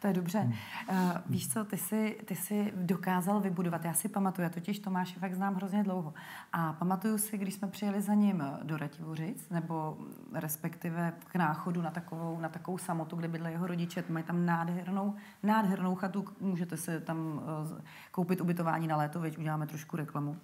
To 0.00 0.06
je 0.06 0.12
dobře. 0.12 0.38
Hmm. 0.38 0.52
Uh, 0.90 1.16
víš 1.26 1.52
co, 1.52 1.64
ty 1.64 1.76
jsi, 1.76 2.18
ty 2.24 2.36
jsi 2.36 2.72
dokázal 2.76 3.40
vybudovat, 3.40 3.84
já 3.84 3.94
si 3.94 4.08
pamatuju, 4.08 4.44
já 4.44 4.50
totiž 4.50 4.78
Tomáše 4.78 5.20
fakt 5.20 5.34
znám 5.34 5.54
hrozně 5.54 5.82
dlouho. 5.82 6.14
A 6.52 6.72
pamatuju 6.72 7.18
si, 7.18 7.38
když 7.38 7.54
jsme 7.54 7.68
přijeli 7.68 8.00
za 8.00 8.14
ním 8.14 8.44
do 8.62 8.76
Rativořic, 8.76 9.48
nebo 9.48 9.98
respektive 10.32 11.12
k 11.26 11.36
náchodu 11.36 11.82
na 11.82 11.90
takovou, 11.90 12.40
na 12.40 12.48
takovou 12.48 12.78
samotu, 12.78 13.16
kde 13.16 13.28
bydle 13.28 13.50
jeho 13.50 13.66
rodiče, 13.66 14.04
mají 14.08 14.24
tam 14.24 14.46
nádhernou, 14.46 15.14
nádhernou 15.42 15.94
chatu, 15.94 16.24
můžete 16.40 16.76
se 16.76 17.00
tam 17.00 17.18
uh, 17.18 17.78
koupit 18.10 18.40
ubytování 18.40 18.86
na 18.86 18.96
léto, 18.96 19.20
veď 19.20 19.38
uděláme 19.38 19.66
trošku 19.66 19.96
reklamu. 19.96 20.36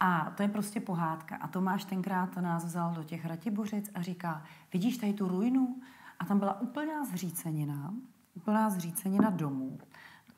A 0.00 0.32
to 0.36 0.42
je 0.42 0.48
prostě 0.48 0.80
pohádka. 0.80 1.36
A 1.36 1.48
Tomáš 1.48 1.84
tenkrát 1.84 2.36
nás 2.36 2.64
vzal 2.64 2.94
do 2.94 3.04
těch 3.04 3.24
Ratibořic 3.24 3.90
a 3.94 4.02
říká, 4.02 4.42
vidíš 4.72 4.98
tady 4.98 5.12
tu 5.12 5.28
ruinu? 5.28 5.76
A 6.18 6.24
tam 6.24 6.38
byla 6.38 6.60
úplná 6.60 7.04
zřícenina, 7.04 7.94
úplná 8.38 8.70
zřícenina 8.70 9.30
domů. 9.30 9.78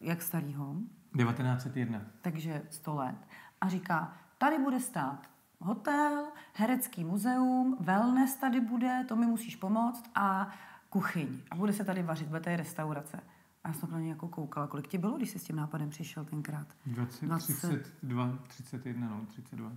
jak 0.01 0.23
starýho, 0.23 0.77
1901. 1.17 2.03
takže 2.21 2.63
100 2.71 2.95
let, 2.95 3.17
a 3.61 3.69
říká, 3.69 4.13
tady 4.39 4.59
bude 4.59 4.81
stát 4.81 5.27
hotel, 5.59 6.25
herecký 6.55 7.05
muzeum, 7.05 7.77
wellness 7.81 8.35
tady 8.35 8.61
bude, 8.61 9.05
to 9.09 9.17
mi 9.17 9.27
musíš 9.27 9.57
pomoct 9.57 10.05
a 10.15 10.49
kuchyň. 10.89 11.29
A 11.51 11.55
bude 11.57 11.73
se 11.73 11.85
tady 11.85 12.03
vařit, 12.03 12.29
bude 12.29 12.41
tady 12.41 12.57
restaurace. 12.57 13.21
A 13.65 13.69
já 13.69 13.75
jsem 13.75 13.91
na 13.91 14.01
něj 14.01 14.09
jako 14.09 14.29
koukala, 14.29 14.67
kolik 14.67 14.87
ti 14.87 14.99
bylo, 14.99 15.17
když 15.17 15.31
jsi 15.31 15.39
s 15.39 15.45
tím 15.45 15.57
nápadem 15.57 15.91
přišel 15.91 16.25
tenkrát? 16.25 16.67
20, 16.87 17.27
20. 17.27 17.69
32, 17.69 18.39
31, 18.49 19.09
no, 19.09 19.27
32. 19.27 19.73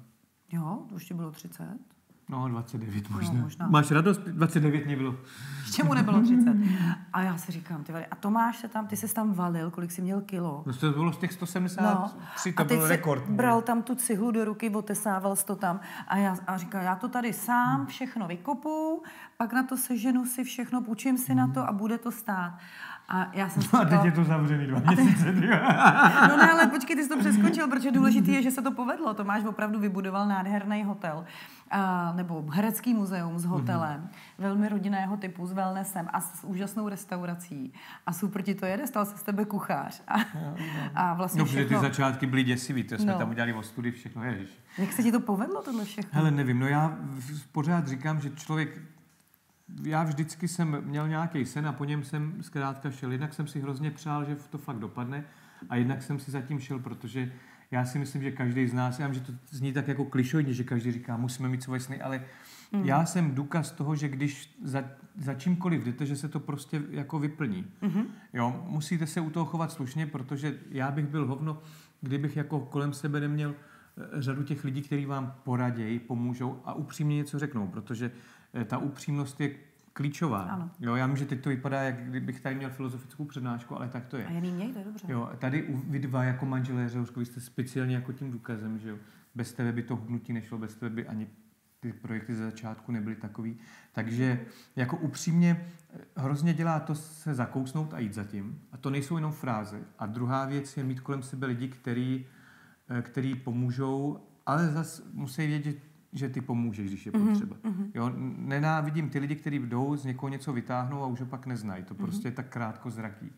Jo, 0.51 0.85
to 0.89 0.95
už 0.95 1.05
ti 1.05 1.13
bylo 1.13 1.31
30. 1.31 1.77
No, 2.29 2.47
29 2.47 3.09
možná. 3.09 3.33
No, 3.33 3.41
možná. 3.41 3.67
Máš 3.67 3.91
radost? 3.91 4.19
29 4.19 4.85
mě 4.85 4.95
bylo. 4.95 5.15
Ještě 5.61 5.83
mu 5.83 5.93
nebylo 5.93 6.21
30. 6.21 6.53
A 7.13 7.21
já 7.21 7.37
si 7.37 7.51
říkám, 7.51 7.83
ty 7.83 7.91
vady, 7.91 8.05
a 8.05 8.15
Tomáš 8.15 8.57
se 8.57 8.67
tam, 8.67 8.87
ty 8.87 8.97
se 8.97 9.13
tam 9.13 9.33
valil, 9.33 9.71
kolik 9.71 9.91
jsi 9.91 10.01
měl 10.01 10.21
kilo? 10.21 10.63
No 10.65 10.73
to 10.73 10.91
bylo 10.91 11.13
z 11.13 11.17
těch 11.17 11.31
173, 11.33 12.53
to 12.53 12.61
a 12.61 12.65
teď 12.65 12.77
byl 12.77 12.87
si 12.87 12.93
rekord. 12.93 13.27
můj. 13.27 13.35
bral 13.37 13.61
tam 13.61 13.81
tu 13.83 13.95
cihlu 13.95 14.31
do 14.31 14.45
ruky, 14.45 14.69
otesával 14.69 15.35
to 15.35 15.55
tam 15.55 15.79
a 16.07 16.17
já 16.17 16.37
a 16.47 16.57
říkal, 16.57 16.81
já 16.83 16.95
to 16.95 17.09
tady 17.09 17.33
sám 17.33 17.77
Hmm. 17.77 17.85
všechno 17.85 18.27
vykopu, 18.27 19.03
pak 19.37 19.53
na 19.53 19.63
to 19.63 19.77
seženu 19.77 20.25
si 20.25 20.43
všechno, 20.43 20.81
půjčím 20.81 21.17
si 21.17 21.35
na 21.35 21.47
to 21.47 21.69
a 21.69 21.71
bude 21.71 21.97
to 21.97 22.11
stát. 22.11 22.53
A 23.09 23.27
já 23.33 23.49
jsem 23.49 23.61
si 23.63 23.69
Hmm. 23.71 23.81
A 23.81 23.85
teď 23.85 24.03
je 24.05 24.11
to 24.11 24.23
zavřený 24.23 24.67
dva 24.67 24.79
měsíce. 24.79 25.31
no 26.29 26.37
ne, 26.37 26.51
ale 26.51 26.67
počkej, 26.67 26.95
ty 26.95 27.03
jsi 27.03 27.09
to 27.09 27.19
přeskočil, 27.19 27.67
protože 27.67 27.91
důležité 27.91 28.31
je, 28.31 28.41
že 28.41 28.51
se 28.51 28.61
to 28.61 28.71
povedlo. 28.71 29.13
Tomáš 29.13 29.43
opravdu 29.45 29.79
vybudoval 29.79 30.27
nádherný 30.27 30.83
hotel, 30.83 31.25
a, 31.73 32.13
nebo 32.15 32.45
herecký 32.51 32.93
muzeum 32.93 33.39
s 33.39 33.45
hotelem, 33.45 33.99
Mhm. 34.01 34.09
velmi 34.37 34.69
rodinného 34.69 35.17
typu, 35.17 35.45
s 35.47 35.51
wellnessem 35.53 36.07
a 36.13 36.21
s 36.21 36.43
úžasnou 36.43 36.89
restaurací. 36.89 37.73
A 38.05 38.13
super 38.13 38.41
ti 38.41 38.55
to 38.55 38.65
jede, 38.65 38.87
stal 38.87 39.05
se 39.05 39.17
z 39.17 39.23
tebe 39.23 39.45
kuchař. 39.45 40.01
A, 40.07 40.15
a 40.95 41.13
vlastně 41.13 41.39
No, 41.39 41.45
protože 41.45 41.57
ty 41.57 41.65
všechno, 41.65 41.81
začátky 41.81 42.25
byly 42.25 42.43
děsivý, 42.43 42.83
to 42.83 42.97
jsme 42.97 43.11
No. 43.11 43.17
tam 43.17 43.29
udělali 43.29 43.53
o 43.53 43.63
studii 43.63 43.91
všechno, 43.91 44.23
ježiš. 44.23 44.49
jak 44.77 44.91
se 44.91 45.03
ti 45.03 45.11
to 45.11 45.19
povedlo, 45.19 45.61
tohle 45.61 45.85
všechno? 45.85 46.09
Hele, 46.13 46.31
nevím, 46.31 46.59
no 46.59 46.67
já 46.67 46.97
pořád 47.51 47.87
říkám, 47.87 48.19
že 48.21 48.29
člověk, 48.29 48.81
já 49.83 50.03
vždycky 50.03 50.47
jsem 50.47 50.77
měl 50.81 51.07
nějaký 51.07 51.45
sen 51.45 51.67
a 51.67 51.73
po 51.73 51.85
něm 51.85 52.03
jsem 52.03 52.43
zkrátka 52.43 52.91
šel. 52.91 53.11
Jednak 53.11 53.33
jsem 53.33 53.47
si 53.47 53.61
hrozně 53.61 53.91
přál, 53.91 54.25
že 54.25 54.35
to 54.35 54.57
fakt 54.57 54.79
dopadne 54.79 55.23
a 55.69 55.75
jednak 55.75 56.01
jsem 56.03 56.19
si 56.19 56.31
zatím 56.31 56.59
šel, 56.59 56.79
protože 56.79 57.31
já 57.73 57.85
si 57.85 57.99
myslím, 57.99 58.21
že 58.21 58.31
každý 58.31 58.67
z 58.67 58.73
nás, 58.73 58.99
já 58.99 59.07
vím, 59.07 59.13
že 59.13 59.21
to 59.21 59.31
zní 59.49 59.73
tak 59.73 59.87
jako 59.87 60.05
klišojně, 60.05 60.53
že 60.53 60.63
každý 60.63 60.91
říká, 60.91 61.17
musíme 61.17 61.49
mít 61.49 61.63
svoje 61.63 61.79
sny, 61.79 62.01
ale 62.01 62.23
mm. 62.71 62.85
já 62.85 63.05
jsem 63.05 63.35
důkaz 63.35 63.71
toho, 63.71 63.95
že 63.95 64.07
když 64.09 64.55
za, 64.63 64.83
za 65.17 65.33
čímkoliv 65.33 65.83
jdete, 65.83 66.05
že 66.05 66.15
se 66.15 66.29
to 66.29 66.39
prostě 66.39 66.81
jako 66.89 67.19
vyplní. 67.19 67.65
Mm-hmm. 67.81 68.05
Jo, 68.33 68.65
musíte 68.67 69.07
se 69.07 69.21
u 69.21 69.29
toho 69.29 69.45
chovat 69.45 69.71
slušně, 69.71 70.05
protože 70.07 70.59
já 70.69 70.91
bych 70.91 71.07
byl 71.07 71.25
hovno, 71.27 71.61
kdybych 72.01 72.37
jako 72.37 72.59
kolem 72.59 72.93
sebe 72.93 73.19
neměl 73.19 73.55
eh, 73.55 74.21
řadu 74.21 74.43
těch 74.43 74.63
lidí, 74.63 74.81
kteří 74.81 75.05
vám 75.05 75.35
poradějí, 75.43 75.99
pomůžou 75.99 76.61
a 76.65 76.73
upřímně 76.73 77.15
něco 77.15 77.39
řeknou, 77.39 77.67
protože 77.67 78.11
eh, 78.53 78.65
ta 78.65 78.77
upřímnost 78.77 79.41
je 79.41 79.55
klíčová. 79.93 80.41
Ano. 80.41 80.71
Jo, 80.79 80.95
já 80.95 81.07
vím, 81.07 81.17
že 81.17 81.25
teď 81.25 81.41
to 81.41 81.49
vypadá, 81.49 81.81
jak 81.81 81.95
kdybych 82.03 82.41
tady 82.41 82.55
měl 82.55 82.69
filozofickou 82.69 83.25
přednášku, 83.25 83.75
ale 83.75 83.87
tak 83.89 84.05
to 84.05 84.17
je. 84.17 84.25
A 84.25 84.31
jen 84.31 84.53
mějte, 84.55 84.83
dobře. 84.83 85.07
Jo, 85.09 85.29
tady 85.39 85.63
u- 85.63 85.77
vy 85.91 85.99
dva 85.99 86.23
jako 86.23 86.45
manželé 86.45 86.89
Řehouško, 86.89 87.19
vy 87.19 87.25
jste 87.25 87.41
speciálně 87.41 87.95
jako 87.95 88.13
tím 88.13 88.31
důkazem, 88.31 88.79
že 88.79 88.89
jo. 88.89 88.97
Bez 89.35 89.53
tebe 89.53 89.71
by 89.71 89.83
to 89.83 89.95
hnutí 89.95 90.33
nešlo, 90.33 90.57
bez 90.57 90.75
tebe 90.75 90.95
by 90.95 91.07
ani 91.07 91.27
ty 91.79 91.93
projekty 91.93 92.35
ze 92.35 92.43
začátku 92.43 92.91
nebyly 92.91 93.15
takový. 93.15 93.57
Takže 93.91 94.45
jako 94.75 94.97
upřímně 94.97 95.65
eh, 95.93 95.99
hrozně 96.17 96.53
dělá 96.53 96.79
to 96.79 96.95
se 96.95 97.33
zakousnout 97.33 97.93
a 97.93 97.99
jít 97.99 98.13
za 98.13 98.23
tím. 98.23 98.61
A 98.71 98.77
to 98.77 98.89
nejsou 98.89 99.15
jenom 99.15 99.31
fráze. 99.31 99.79
A 99.99 100.05
druhá 100.05 100.45
věc 100.45 100.77
je 100.77 100.83
mít 100.83 100.99
kolem 100.99 101.23
sebe 101.23 101.47
lidi, 101.47 101.67
který, 101.67 102.25
eh, 102.89 103.01
který 103.01 103.35
pomůžou, 103.35 104.19
ale 104.45 104.67
zase 104.71 105.03
musí 105.13 105.47
vědět, 105.47 105.77
že 106.13 106.29
ty 106.29 106.41
pomůžeš, 106.41 106.87
když 106.89 107.05
je 107.05 107.11
potřeba. 107.11 107.55
Mm-hmm. 107.55 107.91
Jo, 107.93 108.11
nenávidím 108.37 109.09
ty 109.09 109.19
lidi, 109.19 109.35
kteří 109.35 109.59
jdou, 109.59 109.95
z 109.95 110.05
někoho 110.05 110.29
něco 110.29 110.53
vytáhnou 110.53 111.03
a 111.03 111.07
už 111.07 111.19
ho 111.19 111.25
pak 111.25 111.45
neznají. 111.45 111.83
To 111.83 111.95
prostě 111.95 112.27
je 112.27 112.31
tak 112.31 112.49
krátko 112.49 112.89
zraký. 112.91 113.31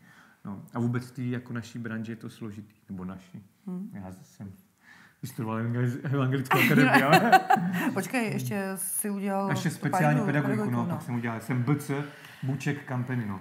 No, 0.45 0.61
a 0.73 0.79
vůbec 0.79 1.11
tý, 1.11 1.31
jako 1.31 1.53
naší 1.53 1.79
branži 1.79 2.11
je 2.11 2.15
to 2.15 2.29
složitý. 2.29 2.75
Nebo 2.89 3.05
naší. 3.05 3.43
Hmm. 3.67 3.89
Já 3.93 4.11
jsem 4.21 4.51
vystudoval 5.21 5.59
evangelickou 6.03 6.57
akademii, 6.65 7.03
ale 7.03 7.41
Počkej, 7.93 8.31
ještě 8.31 8.71
si 8.75 9.09
udělal... 9.09 9.49
ještě 9.49 9.69
speciální 9.69 10.19
pajdu- 10.19 10.25
pedagogiku, 10.25 10.69
no, 10.69 10.83
no. 10.83 10.85
tak 10.85 11.01
jsem 11.01 11.15
udělal. 11.15 11.39
Jsem 11.41 11.63
BC, 11.63 11.91
Buček 12.43 12.85
kampeny, 12.85 13.25
no. 13.25 13.39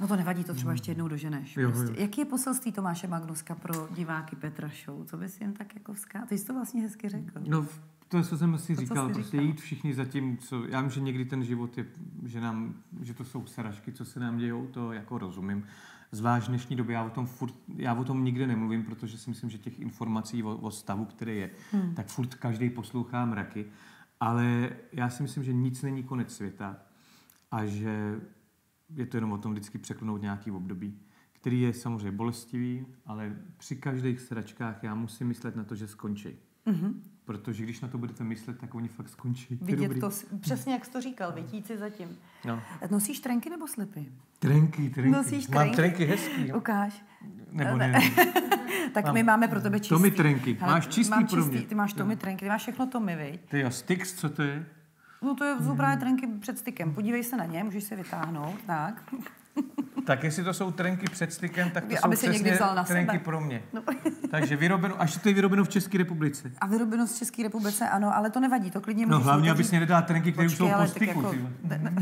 No 0.00 0.08
to 0.08 0.16
nevadí, 0.16 0.44
to 0.44 0.54
třeba 0.54 0.72
ještě 0.72 0.90
jednou 0.90 1.08
doženeš. 1.08 1.56
Jo, 1.56 1.62
jo. 1.62 1.70
Prostě. 1.70 2.00
Jaký 2.02 2.20
je 2.20 2.24
poselství 2.24 2.72
Tomáše 2.72 3.08
Magnuska 3.08 3.54
pro 3.54 3.88
diváky 3.90 4.36
Petra 4.36 4.70
Show? 4.84 5.04
Co 5.04 5.16
bys 5.16 5.40
jen 5.40 5.52
tak 5.52 5.74
jako 5.74 5.92
vzkázal? 5.92 6.28
Ty 6.28 6.38
jsi 6.38 6.46
to 6.46 6.54
vlastně 6.54 6.82
hezky 6.82 7.08
řekl. 7.08 7.40
No, 7.48 7.66
to, 8.12 8.22
co 8.22 8.38
jsem 8.38 8.58
si 8.58 8.76
To, 8.76 8.82
co 8.82 8.88
říkal, 8.88 9.08
prostě 9.08 9.36
říkal. 9.36 9.46
jít 9.46 9.60
všichni 9.60 9.94
za 9.94 10.04
tím, 10.04 10.38
co... 10.38 10.64
Já 10.64 10.80
vím, 10.80 10.90
že 10.90 11.00
někdy 11.00 11.24
ten 11.24 11.44
život 11.44 11.78
je, 11.78 11.86
že, 12.24 12.40
nám, 12.40 12.74
že 13.00 13.14
to 13.14 13.24
jsou 13.24 13.46
sražky, 13.46 13.92
co 13.92 14.04
se 14.04 14.20
nám 14.20 14.38
dějou, 14.38 14.66
to 14.66 14.92
jako 14.92 15.18
rozumím. 15.18 15.66
Zvlášť 16.12 16.46
v 16.46 16.48
dnešní 16.48 16.76
době, 16.76 16.94
já 16.94 17.04
o 17.04 17.10
tom, 17.10 17.26
furt, 17.26 17.54
já 17.76 17.94
o 17.94 18.04
tom 18.04 18.24
nikdy 18.24 18.46
nemluvím, 18.46 18.84
protože 18.84 19.18
si 19.18 19.30
myslím, 19.30 19.50
že 19.50 19.58
těch 19.58 19.80
informací 19.80 20.42
o, 20.42 20.56
o 20.56 20.70
stavu, 20.70 21.04
který 21.04 21.36
je, 21.36 21.50
hmm. 21.72 21.94
tak 21.94 22.06
furt 22.06 22.34
každý 22.34 22.70
poslouchá 22.70 23.24
mraky. 23.24 23.66
Ale 24.20 24.70
já 24.92 25.10
si 25.10 25.22
myslím, 25.22 25.44
že 25.44 25.52
nic 25.52 25.82
není 25.82 26.02
konec 26.02 26.34
světa 26.34 26.76
a 27.50 27.66
že 27.66 28.20
je 28.94 29.06
to 29.06 29.16
jenom 29.16 29.32
o 29.32 29.38
tom 29.38 29.52
vždycky 29.52 29.78
překlenout 29.78 30.22
nějaký 30.22 30.50
období, 30.50 30.98
který 31.32 31.60
je 31.60 31.72
samozřejmě 31.72 32.12
bolestivý, 32.12 32.86
ale 33.06 33.36
při 33.56 33.76
každých 33.76 34.20
sračkách 34.20 34.82
já 34.82 34.94
musím 34.94 35.26
myslet 35.26 35.56
na 35.56 35.64
to, 35.64 35.74
že 35.74 35.88
skončí. 35.88 36.38
Mm-hmm. 36.66 36.92
Protože 37.24 37.62
když 37.62 37.80
na 37.80 37.88
to 37.88 37.98
budete 37.98 38.24
myslet, 38.24 38.58
tak 38.58 38.74
oni 38.74 38.88
fakt 38.88 39.08
skončí. 39.08 39.58
Vidět 39.62 39.82
dobrý. 39.88 40.00
to, 40.00 40.10
přesně 40.40 40.72
jak 40.72 40.84
jsi 40.84 40.90
to 40.90 41.00
říkal, 41.00 41.32
vytít 41.32 41.66
si 41.66 41.78
zatím. 41.78 42.08
No. 42.44 42.62
Nosíš 42.90 43.20
trenky 43.20 43.50
nebo 43.50 43.66
slipy? 43.66 44.12
Trenky, 44.38 44.90
trenky. 44.90 45.10
Nosíš 45.10 45.48
Mám 45.48 45.58
trenky? 45.58 45.76
trenky 45.76 46.04
hezký. 46.04 46.48
Jo. 46.48 46.56
Ukáž. 46.56 47.04
Nebo 47.50 47.76
ne. 47.76 47.92
Tak 48.94 49.04
Mám 49.04 49.14
my 49.14 49.22
máme 49.22 49.48
pro 49.48 49.60
tebe 49.60 49.80
čistý. 49.80 49.88
Tommy 49.94 50.10
trenky. 50.10 50.56
Hele, 50.60 50.72
Máš 50.72 50.86
čistý 50.88 51.10
mám 51.10 51.26
pro 51.26 51.36
čistý, 51.36 51.56
mě. 51.56 51.62
Ty 51.62 51.74
máš 51.74 51.92
Tommy 51.92 52.16
trenky, 52.16 52.44
ty 52.44 52.48
máš 52.48 52.62
všechno 52.62 52.86
Tommy, 52.86 53.16
viď? 53.16 53.40
Ty 53.50 53.60
jo, 53.60 53.70
Styx, 53.70 54.12
co 54.14 54.30
to 54.30 54.42
je? 54.42 54.66
No 55.22 55.34
to 55.34 55.44
je, 55.44 55.56
jsou 55.64 55.76
právě 55.76 55.96
trenky 55.96 56.26
před 56.40 56.58
stykem. 56.58 56.94
Podívej 56.94 57.24
se 57.24 57.36
na 57.36 57.44
ně, 57.44 57.64
můžeš 57.64 57.84
si 57.84 57.96
vytáhnout, 57.96 58.56
tak. 58.66 59.14
Tak 60.06 60.24
jestli 60.24 60.44
to 60.44 60.54
jsou 60.54 60.70
trenky 60.70 61.06
před 61.10 61.32
stykem, 61.32 61.70
tak 61.70 61.84
to 61.84 61.94
Aby 62.04 62.16
jsou 62.16 62.28
přesně 62.28 62.52
vzal 62.52 62.74
na 62.74 62.84
trenky 62.84 63.10
sebe. 63.12 63.24
pro 63.24 63.40
mě. 63.40 63.62
No. 63.72 63.82
Takže 64.30 64.56
vyrobeno, 64.56 65.02
až 65.02 65.16
to 65.16 65.28
je 65.28 65.34
vyrobeno 65.34 65.64
v 65.64 65.68
České 65.68 65.98
republice. 65.98 66.52
A 66.60 66.66
vyrobeno 66.66 67.06
z 67.06 67.18
České 67.18 67.42
republice, 67.42 67.88
ano, 67.88 68.16
ale 68.16 68.30
to 68.30 68.40
nevadí, 68.40 68.70
to 68.70 68.80
klidně 68.80 69.06
No 69.06 69.20
hlavně, 69.20 69.50
aby 69.50 69.64
si 69.64 69.80
nedala 69.80 70.02
trenky, 70.02 70.32
které 70.32 70.46
už 70.46 70.56
jsou 70.56 70.68
po 70.80 70.86
styku. 70.86 71.22
jako, 71.22 71.34
ne, 71.64 71.78
ne, 71.82 71.92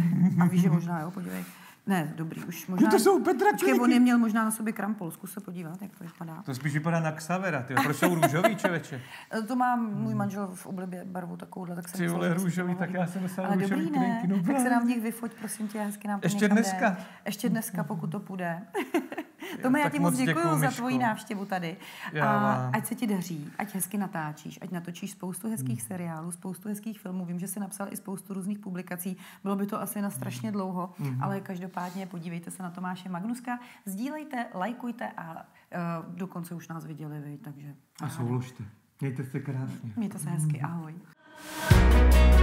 a 0.40 0.44
víš, 0.46 0.62
že 0.62 0.70
možná, 0.70 1.00
jo, 1.00 1.10
podívej. 1.10 1.44
Ne, 1.90 2.12
dobrý, 2.16 2.44
už 2.44 2.66
možná... 2.66 2.84
No 2.84 2.90
to 2.90 2.98
jsou 2.98 3.24
Petra 3.24 3.50
Počkej, 3.50 3.80
on 3.80 3.90
je 3.90 4.00
měl 4.00 4.18
možná 4.18 4.44
na 4.44 4.50
sobě 4.50 4.72
krampol, 4.72 5.10
zkus 5.10 5.32
se 5.32 5.40
podívat, 5.40 5.82
jak 5.82 5.98
to 5.98 6.04
vypadá. 6.04 6.42
To 6.42 6.54
spíš 6.54 6.74
vypadá 6.74 7.00
na 7.00 7.12
Xavera, 7.12 7.62
ty. 7.62 7.74
Proč 7.74 7.96
jsou 7.96 8.14
růžový, 8.14 8.56
člověče? 8.56 9.00
E, 9.32 9.42
To 9.48 9.56
má 9.56 9.76
můj 9.76 10.14
manžel 10.14 10.50
v 10.54 10.66
oblibě 10.66 11.04
barvu 11.04 11.36
takovouhle, 11.36 11.76
tak 11.76 11.88
jsem 11.88 11.98
Ty 11.98 12.08
vole, 12.08 12.34
růžový, 12.34 12.74
tak 12.74 12.90
já 12.90 13.06
jsem 13.06 13.22
myslel 13.22 13.54
růžový 13.54 13.84
dobrý, 13.84 14.00
ne? 14.00 14.22
no 14.26 14.42
tak 14.42 14.58
se 14.58 14.70
nám 14.70 14.82
v 14.82 14.86
nich 14.86 15.02
vyfoť, 15.02 15.34
prosím 15.34 15.68
tě, 15.68 15.80
hezky 15.80 16.08
nám 16.08 16.20
to 16.20 16.26
Ještě 16.26 16.48
dneska? 16.48 16.90
Jde. 16.90 16.96
Ještě 17.26 17.48
dneska, 17.48 17.84
pokud 17.84 18.06
to 18.06 18.20
půjde. 18.20 18.62
Tome, 19.62 19.80
já 19.80 19.88
ti 19.88 19.98
moc 19.98 20.16
děkuji 20.16 20.34
děkuju, 20.34 20.58
za 20.60 20.70
tvoji 20.70 20.98
návštěvu 20.98 21.44
tady. 21.44 21.76
Já 22.12 22.26
A 22.30 22.70
ať 22.72 22.86
se 22.86 22.94
ti 22.94 23.06
daří, 23.06 23.50
ať 23.58 23.74
hezky 23.74 23.98
natáčíš, 23.98 24.58
ať 24.62 24.70
natočíš 24.70 25.10
spoustu 25.10 25.50
hezkých 25.50 25.82
seriálů, 25.82 26.32
spoustu 26.32 26.68
hezkých 26.68 27.00
filmů. 27.00 27.24
Vím, 27.24 27.38
že 27.38 27.48
jsi 27.48 27.60
napsal 27.60 27.86
i 27.90 27.96
spoustu 27.96 28.34
různých 28.34 28.58
publikací. 28.58 29.16
Bylo 29.42 29.56
by 29.56 29.66
to 29.66 29.80
asi 29.82 30.02
na 30.02 30.10
strašně 30.10 30.52
dlouho, 30.52 30.90
ale 31.20 31.40
každopádně 31.40 32.06
podívejte 32.06 32.50
se 32.50 32.62
na 32.62 32.70
Tomáše 32.70 33.08
Magnuska, 33.08 33.58
sdílejte, 33.86 34.46
lajkujte 34.54 35.08
a 35.16 35.32
uh, 35.32 36.14
dokonce 36.16 36.54
už 36.54 36.68
nás 36.68 36.84
viděli 36.84 37.20
vy, 37.20 37.38
takže 37.38 37.74
A 38.02 38.08
souložte. 38.08 38.64
Mějte 39.00 39.24
se 39.24 39.40
krásně. 39.40 39.90
mějte 39.96 40.18
se 40.18 40.30
hezky, 40.30 40.60
ahoj. 40.60 40.94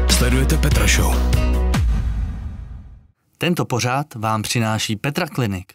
Sledujete 0.10 0.58
Petra 0.58 0.88
Show. 0.88 1.16
Tento 3.38 3.66
pořád 3.66 4.16
vám 4.16 4.42
přináší 4.42 4.96
Petra 4.96 5.28
Klinik. 5.28 5.74